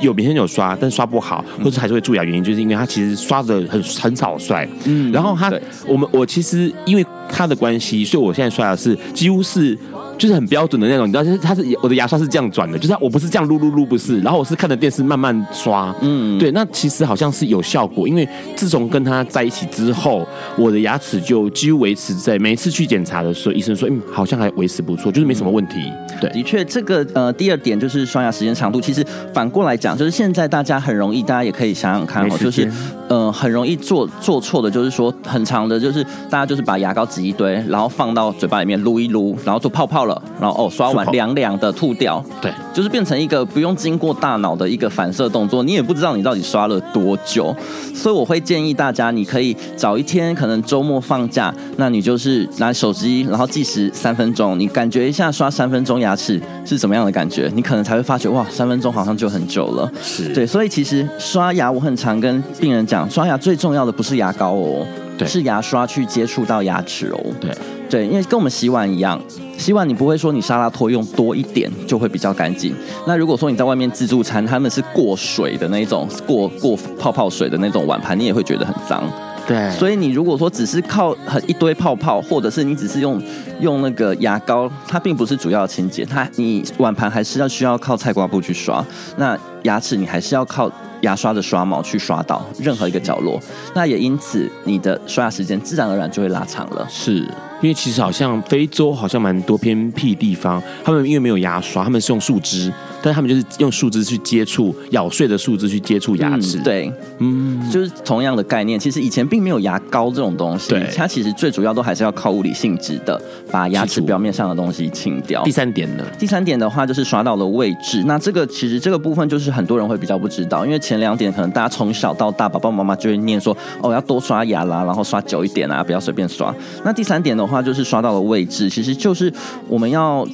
[0.03, 4.69] 有每天有刷，但刷不好，或者还是会蛀牙，原因就是因为他其实刷的很很草率。
[4.85, 5.53] 嗯，然后他
[5.87, 9.79] 我们我其实因为他的关系，所以我现在刷牙是几乎是。
[10.19, 25.77] 就是很标准的那种，你知道，就是它是我的牙刷是这样转的，就是我不是这样撸撸撸，不是，然后我是看着电视慢慢刷，嗯，对，那其实好像是有效果，因为自从跟他在一起之后，我的牙齿就几乎维持在每一次去检查的时候，医生说，嗯，好像还维持不错，就是没什么问题。
[26.21, 29.05] 对，的确，这个呃，第二点就是刷牙时间长度，其实
[29.35, 32.71] 反过来讲，就是现在大家很容易，大家也可以想想看哦，就是
[33.09, 40.06] 呃，很容易做做错的，就是说很长的，就是大家就是把牙膏挤一堆，然后放到嘴巴里面撸一撸，然后做泡泡。
[40.07, 47.55] 了，然后哦，刷完凉凉的吐掉，对，就是变成一个不用经过大脑的一个反射动作，你也不知道你到底刷了多久，
[47.95, 60.33] 所以我会建议大家，你可以找一天，可能周末放假，那你就是拿手机，然后计时三分钟，你感觉一下刷三分钟牙齿是怎么样的感觉，你可能才会发觉哇，三分钟好像就很久了，是。
[60.33, 64.87] 对，所以其实刷牙我很常跟病人讲，刷牙最重要的不是牙膏哦，
[65.17, 67.51] 对，是牙刷去接触到牙齿哦，对。
[67.89, 69.21] 对，因为跟我们洗碗一样，
[69.57, 72.75] 洗碗你不会说你沙拉托用多一点就会比较干净。
[73.07, 79.05] 那如果说你在外面自助餐，他们是过水的那种，过过泡泡水的那种碗盘，你也会觉得很脏。
[79.47, 83.23] 对，所以你如果说只是靠很一堆泡泡，或者是你只是用
[83.61, 88.85] 用那个牙膏，它并不是主要清洁，它你碗盘还是要需要靠菜瓜布去刷。
[89.17, 90.71] 那牙齿你还是要靠
[91.03, 93.39] 牙刷的刷毛去刷到任何一个角落。
[93.75, 96.87] 那也因此你的刷牙时间自然而然就会拉长了。
[96.89, 97.27] 是。
[97.63, 102.71] 因为其实好像非洲好像蛮多偏僻地方，他们因为没有牙刷，他们是用树枝，
[103.03, 106.59] 但他们就是用树枝去接触咬碎的树枝去接触牙齿。
[106.59, 108.79] 嗯，对，嗯，就是同样的概念。
[108.79, 113.19] 其实以前并没有牙膏这种东西，对，它其实最主要都还是要靠物理性质的，
[113.51, 115.43] 把牙齿表面上的东西清掉。
[115.43, 116.05] 第三点呢？
[116.19, 118.05] 第三点的话就是刷到的位置。
[118.05, 126.55] 那这个其实这个部分就是很多人会比较不知道，因为前两点可能大家从小到大，爸爸妈妈就会念说，哦，要多刷牙啦，然后刷久一点啊，不要随便刷。
[126.85, 129.33] 那第三点的话就是刷到的位置，其实就是
[129.67, 130.27] 我们要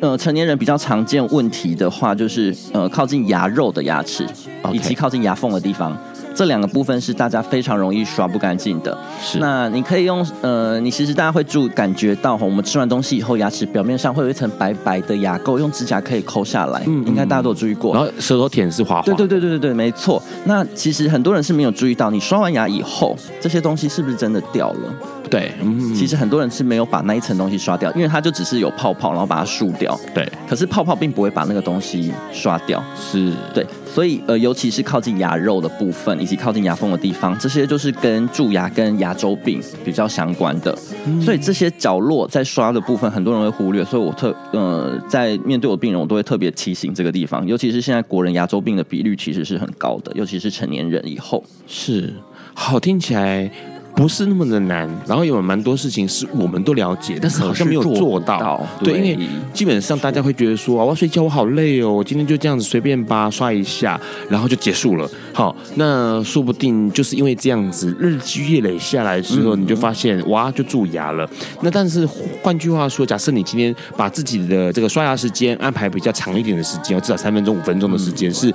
[0.00, 4.26] 呃成年人比较常见问题的话，就是呃靠近牙肉的牙齿.
[4.72, 5.96] 以及靠近牙缝的地方。
[6.36, 8.96] 这两个部分是大家非常容易刷不干净的。
[9.22, 16.82] 是，那你可以用呃，你其实大家会注感觉到，我们吃完东西以后，牙齿表面上会有一层白白的牙垢，用指甲可以抠下来。
[16.86, 17.94] 嗯，应该大家都有注意过。
[17.94, 19.02] 然后舌头舔是滑滑。
[19.02, 20.22] 对对对对对对，没错。
[20.44, 24.94] 那其实很多人是没有注意到，你刷完牙以后，这些东西是不是真的掉了？
[25.28, 29.98] 对，嗯，其实很多人是没有把那一层东西刷掉，因为它就只是有泡泡，然后把它漱掉。
[30.14, 32.82] 对，可是泡泡并不会把那个东西刷掉。
[32.96, 40.76] 是，对，所以呃，尤其是靠近牙肉的部分，以及靠近牙缝的地方，这些就是跟蛀牙跟牙周病比较相关的。
[41.06, 43.84] 嗯，所以这些角落在刷的部分，很多人会忽略。
[43.84, 47.46] 所以我特呃，在面对我的病人，我都会特别提醒这个地方。
[47.46, 51.42] 尤其是现在国人牙周病的比率其实是很高的，尤其是成年人以后。
[51.66, 52.14] 是，
[52.54, 53.50] 好，听起来。
[53.96, 58.38] 不是那么的难，然后有蛮多事情是我们都了解，但是好像没有做到。
[58.38, 65.10] 到对，对，因为基本上大家会觉得说，我要睡觉，我好累哦，我今天就这样子随便吧，刷一下，然后就结束了。
[65.32, 71.26] 好，那说不定就是因为这样子日积月累下来之后，你就发现哇，就蛀牙了。
[71.62, 72.06] 那但是
[72.42, 78.52] 换句话说，假设你今天把自己的这个刷牙时间安排比较长一点的时间，至少三分钟、五分钟的时间是。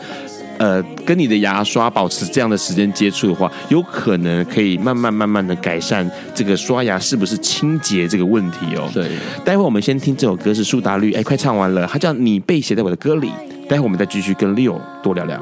[0.62, 8.88] 呃，跟你的牙刷保持这样的时间接触的话，有可能可以慢慢慢慢的改善这个刷牙是不是清洁这个问题哦。
[8.94, 9.10] 对，
[9.44, 13.32] 待会我们先听这首歌是苏打绿，哎，快唱完了，它叫你被写在我的歌里。
[13.68, 15.42] 待会我们再继续跟 Leo 多聊聊。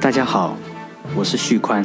[0.00, 0.56] 大家好，
[1.16, 1.84] 我是旭宽，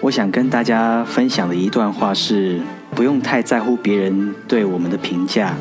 [0.00, 2.62] 我想跟大家分享的一段话是：
[2.94, 5.54] 不用太在乎别人对我们的评价，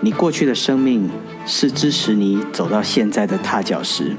[0.00, 1.10] 你过去的生命。
[1.44, 4.16] 是支持你走到现在的踏脚石，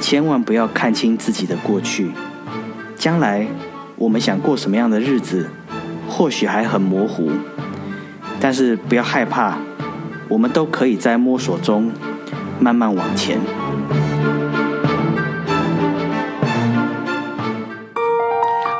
[0.00, 2.12] 千万不要看清自己的过去。
[2.96, 3.46] 将来
[3.96, 5.48] 我们想过什么样的日子，
[6.08, 7.30] 或许还很模糊，
[8.40, 9.58] 但是不要害怕，
[10.28, 11.92] 我们都可以在摸索中
[12.58, 13.38] 慢慢往前。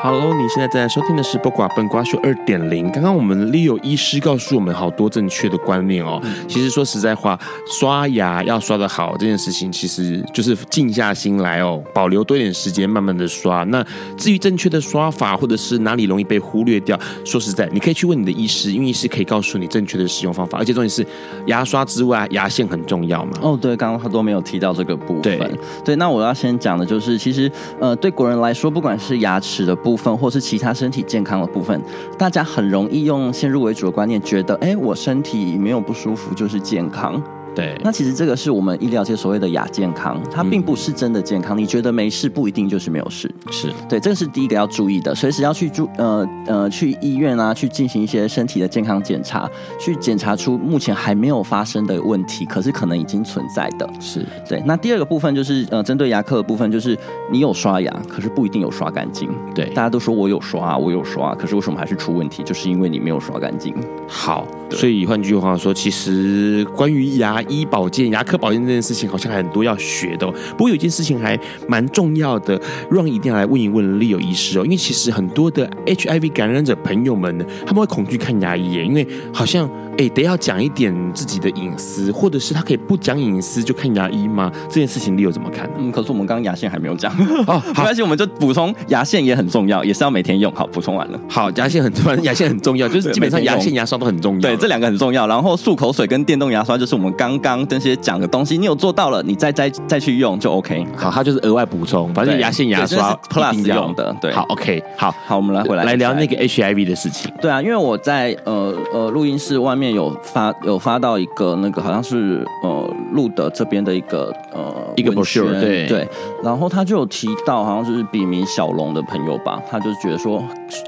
[0.00, 2.88] Hello，你现在在收听的是《八卦笨瓜秀》二点零。
[2.92, 6.20] 刚刚我们 Leo 医师告诉我们好多正确的观念哦。
[6.22, 7.36] 嗯、其实说实在话，
[7.66, 13.64] 刷牙要刷的好这件事情，其实就是静下心来哦，保留多一点时间，慢慢的刷。
[13.64, 13.84] 那
[14.16, 20.58] 至于正确的刷法，或者是哪里容易被忽略掉，说实在，你可以去问你的医师，因为医师可以告诉你正确的使用方法。
[20.58, 21.04] 而且重点是，
[21.46, 23.32] 牙刷之外，牙线很重要嘛。
[23.42, 25.22] 哦，对，刚刚他都没有提到这个部分。
[25.22, 31.80] 对，对，那我要先讲的就是，其实呃，对国人来说，不管是牙齿的部部分，或是其他身体健康的部分，
[32.18, 37.22] 大家很容易用先入为主的观念，觉得，哎，我身体没有不舒服就是健康。
[37.54, 41.56] 对，那其实这个是我们医疗界所谓的亚健康，它并不是真的健康。
[41.56, 43.28] 嗯、你觉得没事，不一定就是没有事。
[43.50, 53.88] 是对，这个是第一个要注意的，随时要去注呃呃去医院啊，去进行一些身体的健康检查，去检查出目前还没有发生的问题，可是可能已经存在的。
[53.98, 54.62] 是对。
[54.64, 56.96] 那第二个部分就是呃，针对牙科的部分，就是
[57.30, 59.28] 你有刷牙，可是不一定有刷干净。
[59.54, 62.42] 对，大家都说我有刷，我有刷，可是为什么还是出问题？
[62.44, 63.74] 就是因为你没有刷干净。
[64.06, 70.34] 好，所以换句话说，其实关于牙医保健、牙科保健这件事情，好像还很多要学的哦。
[70.52, 72.60] 不过有一件事情还蛮重要的，
[72.90, 74.64] 让一定要来问一问 Leo 医师哦。
[74.64, 79.68] 因为其实很多的 HIV 感染者朋友们呢，他们会恐惧看牙医耶，因为好像。
[79.98, 84.48] 哎，得要讲一点自己的隐私，或者是他可以不讲隐私就看牙医吗？
[84.68, 85.74] 这件事情你有怎么看呢？
[85.78, 87.12] 嗯，可是我们刚刚牙线还没有讲
[87.48, 90.52] 哦，没关系，我们就补充牙线也很重要，也是要每天用。
[90.54, 91.18] 好，补充完了。
[91.28, 94.40] 好，牙线很重要，牙线很重要，就是基本上牙线、牙刷都很重要。
[94.40, 95.26] 对，这两个很重要。
[95.26, 100.86] 然后漱口水跟电动牙刷就是我们刚刚这些讲的东西，你有做到了，你再再再去用就 OK。
[100.96, 104.14] 好，它就是额外补充，反正牙线、牙刷 Plus 用的。
[104.20, 107.32] 对，好，OK，好好，我们来回来来聊那个 HIV 的事情。
[107.40, 110.54] 对啊，因为我在呃呃录音室外面有发。
[110.64, 116.08] 有发到一个那个好像是呃路德这边的一个呃一个 brochure 对对，
[116.42, 120.42] 然后他就有提到好像就是笔名小龙的朋友吧，他就觉得说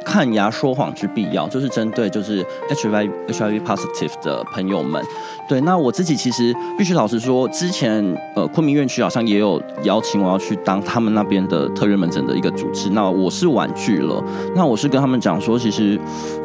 [0.04, 5.04] 看牙说谎之必要，就是针对就是 HIV HIV positive 的朋友们。
[5.50, 8.04] 对，那我自己其实必须老实说，之前
[8.36, 14.22] 呃昆明院区好像也有邀请我要去当他们那边的特约门诊的一个主治，那我是婉拒了。
[14.54, 15.98] 那我是跟他们讲说，其实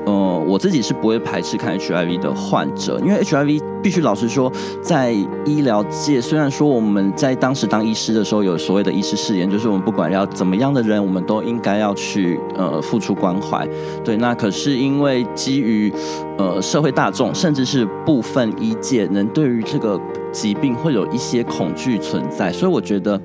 [0.07, 3.21] 呃我自己是不会排斥看 HIV 的患者，因为。
[3.25, 4.51] HIV 必须老实说，
[4.81, 5.11] 在
[5.45, 13.67] 医疗界，虽然说我们在当时当医师的时候有所谓的医师誓言，就是我们不管要怎么样的人，我们都应该要去呃付出关怀。
[14.03, 15.91] 对，那可是因为基于
[16.37, 19.99] 呃社会大众，甚至是部分医界人对于这个
[20.31, 23.19] 疾病会有一些恐惧存在，所以我觉得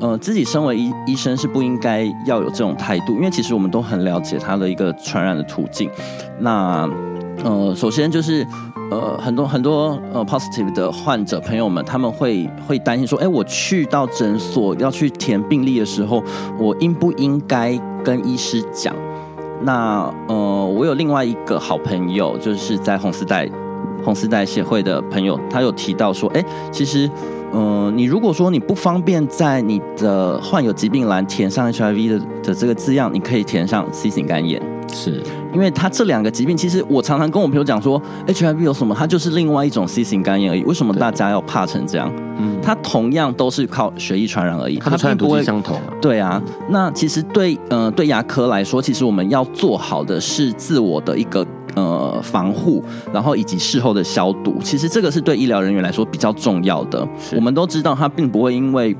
[0.00, 5.90] 呃自己身为医医生是不应该要有这种态度，因为其实我们都很了解它的一个传染的途径。
[6.40, 6.88] 那
[7.44, 8.46] 呃，首先就是。
[8.88, 16.22] 呃，很多很多呃，positive 的患者朋友们，他们会会担心说，哎，我去到诊所要去填病历的时候，
[16.56, 18.94] 我应不应该跟医师讲？
[19.66, 23.50] 那呃，我有另外一个好朋友，就是在红丝带
[24.04, 27.10] 红丝带协会的朋友，他有提到说，哎，其实，
[27.50, 34.62] 呃，你如果说你不方便在你的患有疾病栏填上 HIV 的的这个字样，你可以填上 C 型肝炎。
[34.96, 35.22] 是，
[35.52, 38.94] 因为他这两个疾病，其实我常常跟我朋友讲说，HIV 有什么？
[38.98, 40.64] 它就是另外一种 C 型肝炎而已。
[40.64, 42.10] 为什么大家要怕成这样？
[42.38, 45.92] 嗯，它同样都是靠血液传染而已，它传染途径相同啊。
[46.00, 52.82] 对啊，那其实对呃对牙科来说，其实我们要做好的是自我的一个呃防护，
[53.12, 54.56] 然后以及事后的消毒。
[54.64, 57.06] 其实这个是对医疗人员来说比较重要的。
[57.34, 58.96] 我们都知道，它并不会因为。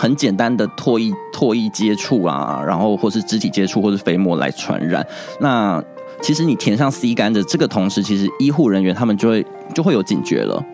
[0.00, 5.06] 很简单的唾液唾液接触啊，然后或是肢体接触或是飞沫来传染。
[5.40, 5.82] 那
[6.22, 10.64] 其实你填上 C 杆的这个同时，其实医护人员他们就会就会有警觉了。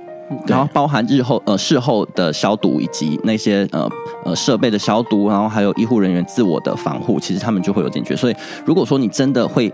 [0.46, 3.88] 然后包含日后呃事后的消毒以及那些呃
[4.24, 8.14] 呃设备的消毒，然后还有医护人员自我的防护，其实他们就会有警觉。
[8.14, 9.72] 所以如果说你真的会。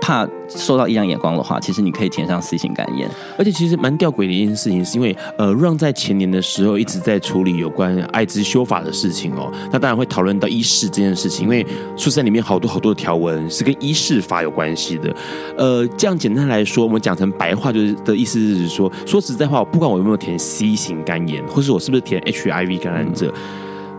[0.00, 3.08] 怕受到异样眼光的话，其实你可以填上 C 型肝炎。
[3.36, 9.52] 而且其实蛮吊诡的一件事情，是因为呃，Ron 在前年的时候一直在处理有关艾滋修法的事情哦。
[9.70, 11.62] 那当然会讨论到医事这件事情，因为
[11.96, 15.14] 说实在里面好多好多的条文是跟医事法有关系的。
[15.56, 23.32] 呃，这样简单来说，我们讲成白话就是的意思是说，说实在话，不管我有没有填 C 型肝炎，或是我是不是填 HIV 感染者。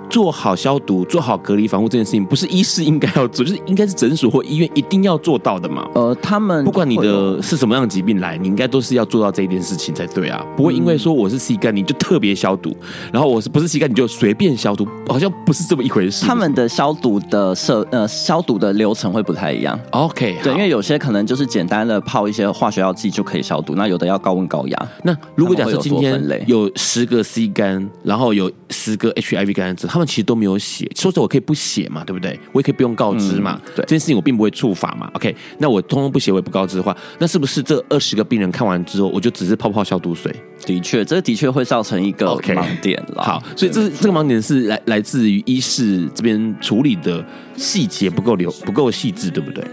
[0.09, 5.87] 做好消毒、做好隔离防护这件事情，不是医师应该要做，就是应该是诊所或医院一定要做到的嘛。
[5.93, 10.43] 呃，他们不管你的是什么样的疾病来，你应该都是要做到这一件事情才对啊。
[10.57, 12.75] 不会因为说我是 C 肝，你就特别消毒，
[13.13, 16.25] 然后我是不是膝盖，你就随便消毒，好像不是这么一回事。
[16.25, 19.79] 他们的消毒的设呃消毒的流程会不太一样。
[19.91, 24.89] OK，对，因为有些可能就是简单的泡一些化学药剂就可以消毒，那有的要高温高压。
[25.03, 30.89] 那如果假设今天有十个 C 肝，然后有十个 HIV 感染者，他他们其实都没有写。
[30.95, 32.39] 说实话，我可以不写嘛，对不对？
[32.53, 33.59] 我也可以不用告知嘛。
[33.65, 35.09] 嗯、对，这件事情我并不会触法嘛。
[35.13, 40.33] OK，那我通通不写，我也不告知的话，那是不是这二十个病人看完之后，我就只是泡泡消毒水？
[40.65, 43.21] 的确，这的确会造成一个盲点了。
[43.21, 47.25] Okay, 好，所以这是这个盲点是来来自于医师这边处理的
[47.57, 49.63] 细节不够流不够细致，对不对？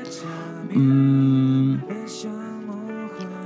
[0.74, 1.78] 嗯。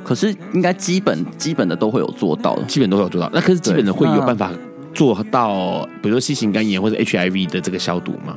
[0.02, 3.30] 可是应该基本基本的都会有做到的，基本都会有做到。
[3.32, 4.50] 那可是基本的会有办法
[4.92, 8.36] 做到，比如说 C 型肝炎或者 HIV 的这个消毒吗？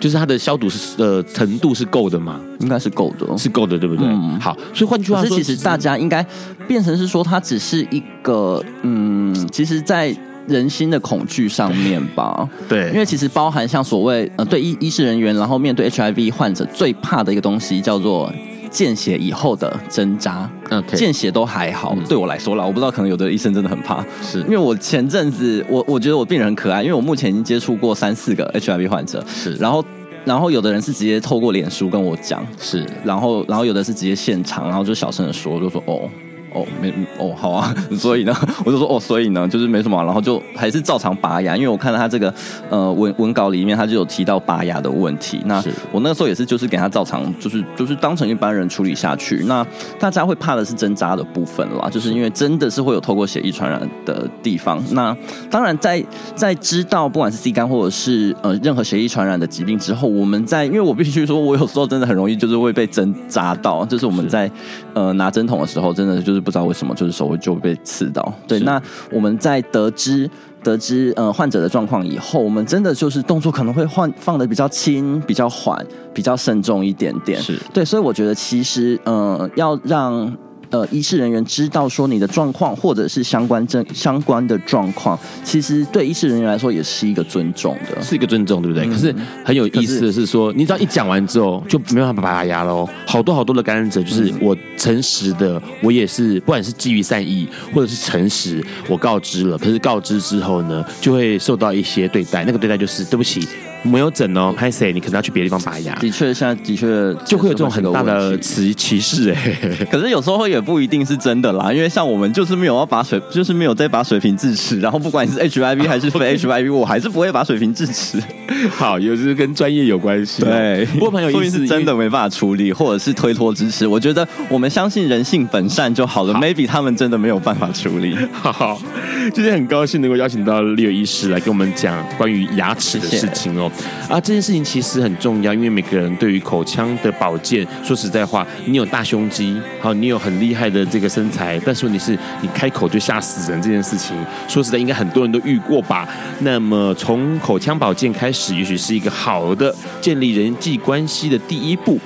[0.00, 2.40] 就是它的消毒是呃程度是够的吗？
[2.60, 4.06] 应该是够的，是够的，对不对？
[4.06, 6.24] 嗯、好，所以换句话说，其实大家应该
[6.68, 12.48] 变成是说，它只是一个嗯，其实，在人心的恐惧上面吧。
[12.68, 18.32] 对，因为其实包含像所谓呃，对医医事人员，然后面对 HIV 患者最怕的一个东西叫做。
[18.70, 20.48] 见血以后的针扎.
[20.94, 22.04] 见血都还好，嗯。
[22.08, 24.40] 对我来说啦，我不知道，可能有的医生真的很怕，是。
[24.40, 29.84] 因为我前阵子，我我觉得我病人很可爱，因为我目前已经接触过三四个 HIV 患者，是，然后
[30.24, 36.08] 然后有的人是直接透过脸书跟我讲，是，然后然后有的是直接现场，然后就小声的说，就说哦。
[36.54, 38.34] 哦，没哦，好啊， 所以呢，
[38.64, 42.32] 我就说哦，所以呢，就是没什么，然后就还是照常拔牙，因为我看到他这个
[42.70, 45.40] 呃文文稿里面，他就有提到拔牙的问题。
[45.44, 49.44] 那我那个时候也是，就是给他照常，就是就是当成一般人处理下去。
[49.46, 49.66] 那
[49.98, 54.82] 大家会怕的是针扎的部分啦，就是因为真的是会有透过血液传染的地方。
[54.92, 55.14] 那
[55.50, 56.02] 当然在
[56.34, 64.50] 在知道不管是 C 肝或者是呃任何血液传染的疾病之后，我们在因为我必须说，我有时候真的很容易就是会被针扎到，就是我们在
[64.94, 66.37] 呃拿针筒的时候，真的就是。
[66.40, 68.32] 不知道为什么，就是手会就会被刺到。
[68.46, 68.80] 对，那
[69.10, 70.28] 我们在得知
[70.62, 77.40] 得知呃患者的状况以后，我们真的就是动作可能会换放的比较轻、比较缓、比较慎重一点点。
[77.40, 80.36] 是对，所以我觉得其实呃要让。
[80.70, 88.86] 呃，医事人员知道说你的状况，或者是相关症相关的状况，其实对医事人员来说也是一个尊重的，是一个尊重，对不对？
[88.86, 89.14] 嗯、可是
[89.44, 92.88] 很有意思的是说，你只要一讲完之后，就没办法拔牙喽。
[93.06, 99.56] 好多好多的感染者，就是我诚实的，我也是，不管是基于善意，或者是诚实，我告知了。
[99.56, 103.46] 可是告知之后呢，就会受到一些对待，那个对待就是对不起。
[103.82, 105.94] 没有整哦，拍谁，你可能要去别的地方拔牙。
[105.96, 109.58] 的确，现在的确就会有这种很大的歧歧视哎。
[109.90, 118.22] 可是有时候也不一定是真的啦，因为像我们就是没有要拔水，就是没有在拔水平智齿，然后不管你是 HIV 还是非 HIV， 我还是不会拔水平智齿。
[118.70, 120.42] 好，有是跟专业有关系。
[120.42, 123.86] 对，不过朋友意思是真的没办法处理，或者是推脱支持。
[123.86, 126.34] 我觉得我们相信人性本善就好了。
[126.34, 128.16] 好 Maybe 他们真的没有办法处理。
[128.32, 128.80] 好，好，
[129.34, 133.70] 今天很高兴能够邀请到 Leo 医师来跟我们讲关于牙齿的事情哦。
[134.08, 144.16] 啊，这件事情其实很重要，因为每个人对于口腔的保健，说实在话，你有大胸肌，好，你有很厉害的这个身材，但是问题是，你开口就吓死人这件事情，
[144.48, 146.08] 说实在，应该很多人都遇过吧？
[146.40, 152.00] 那么从口腔保健开始，也许是一个好的建立人际关系的第一步。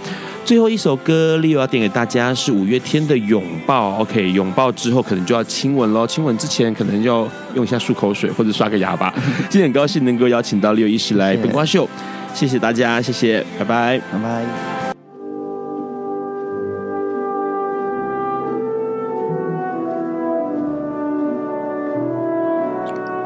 [0.44, 3.92] 最后一首歌，Leo 要点给大家是五月天的《拥抱》。
[4.02, 9.14] OK，拥抱之后可能就要亲吻喽，亲吻之前可能要用一下漱口水或者刷个牙吧。
[9.48, 11.88] 今天很高兴能够邀请到 Leo 医师来本瓜秀，
[12.34, 14.42] 谢谢大家，谢谢，拜拜，拜拜。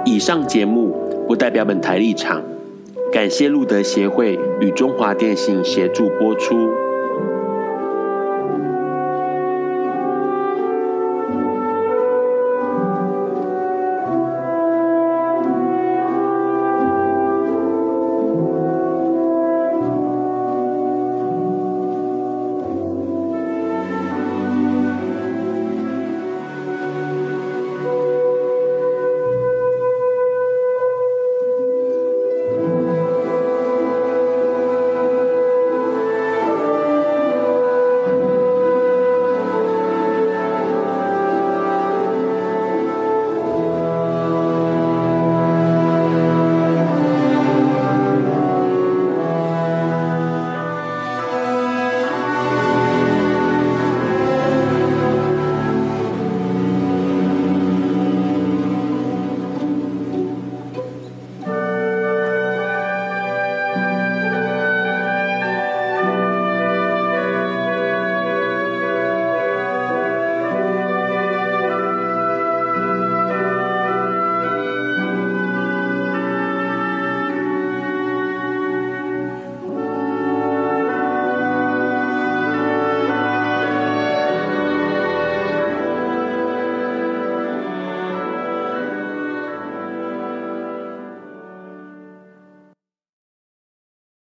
[0.04, 0.94] 以上节目
[1.26, 2.42] 不代表本台立场。
[3.12, 6.85] 感谢路德协会与中华电信协助播出。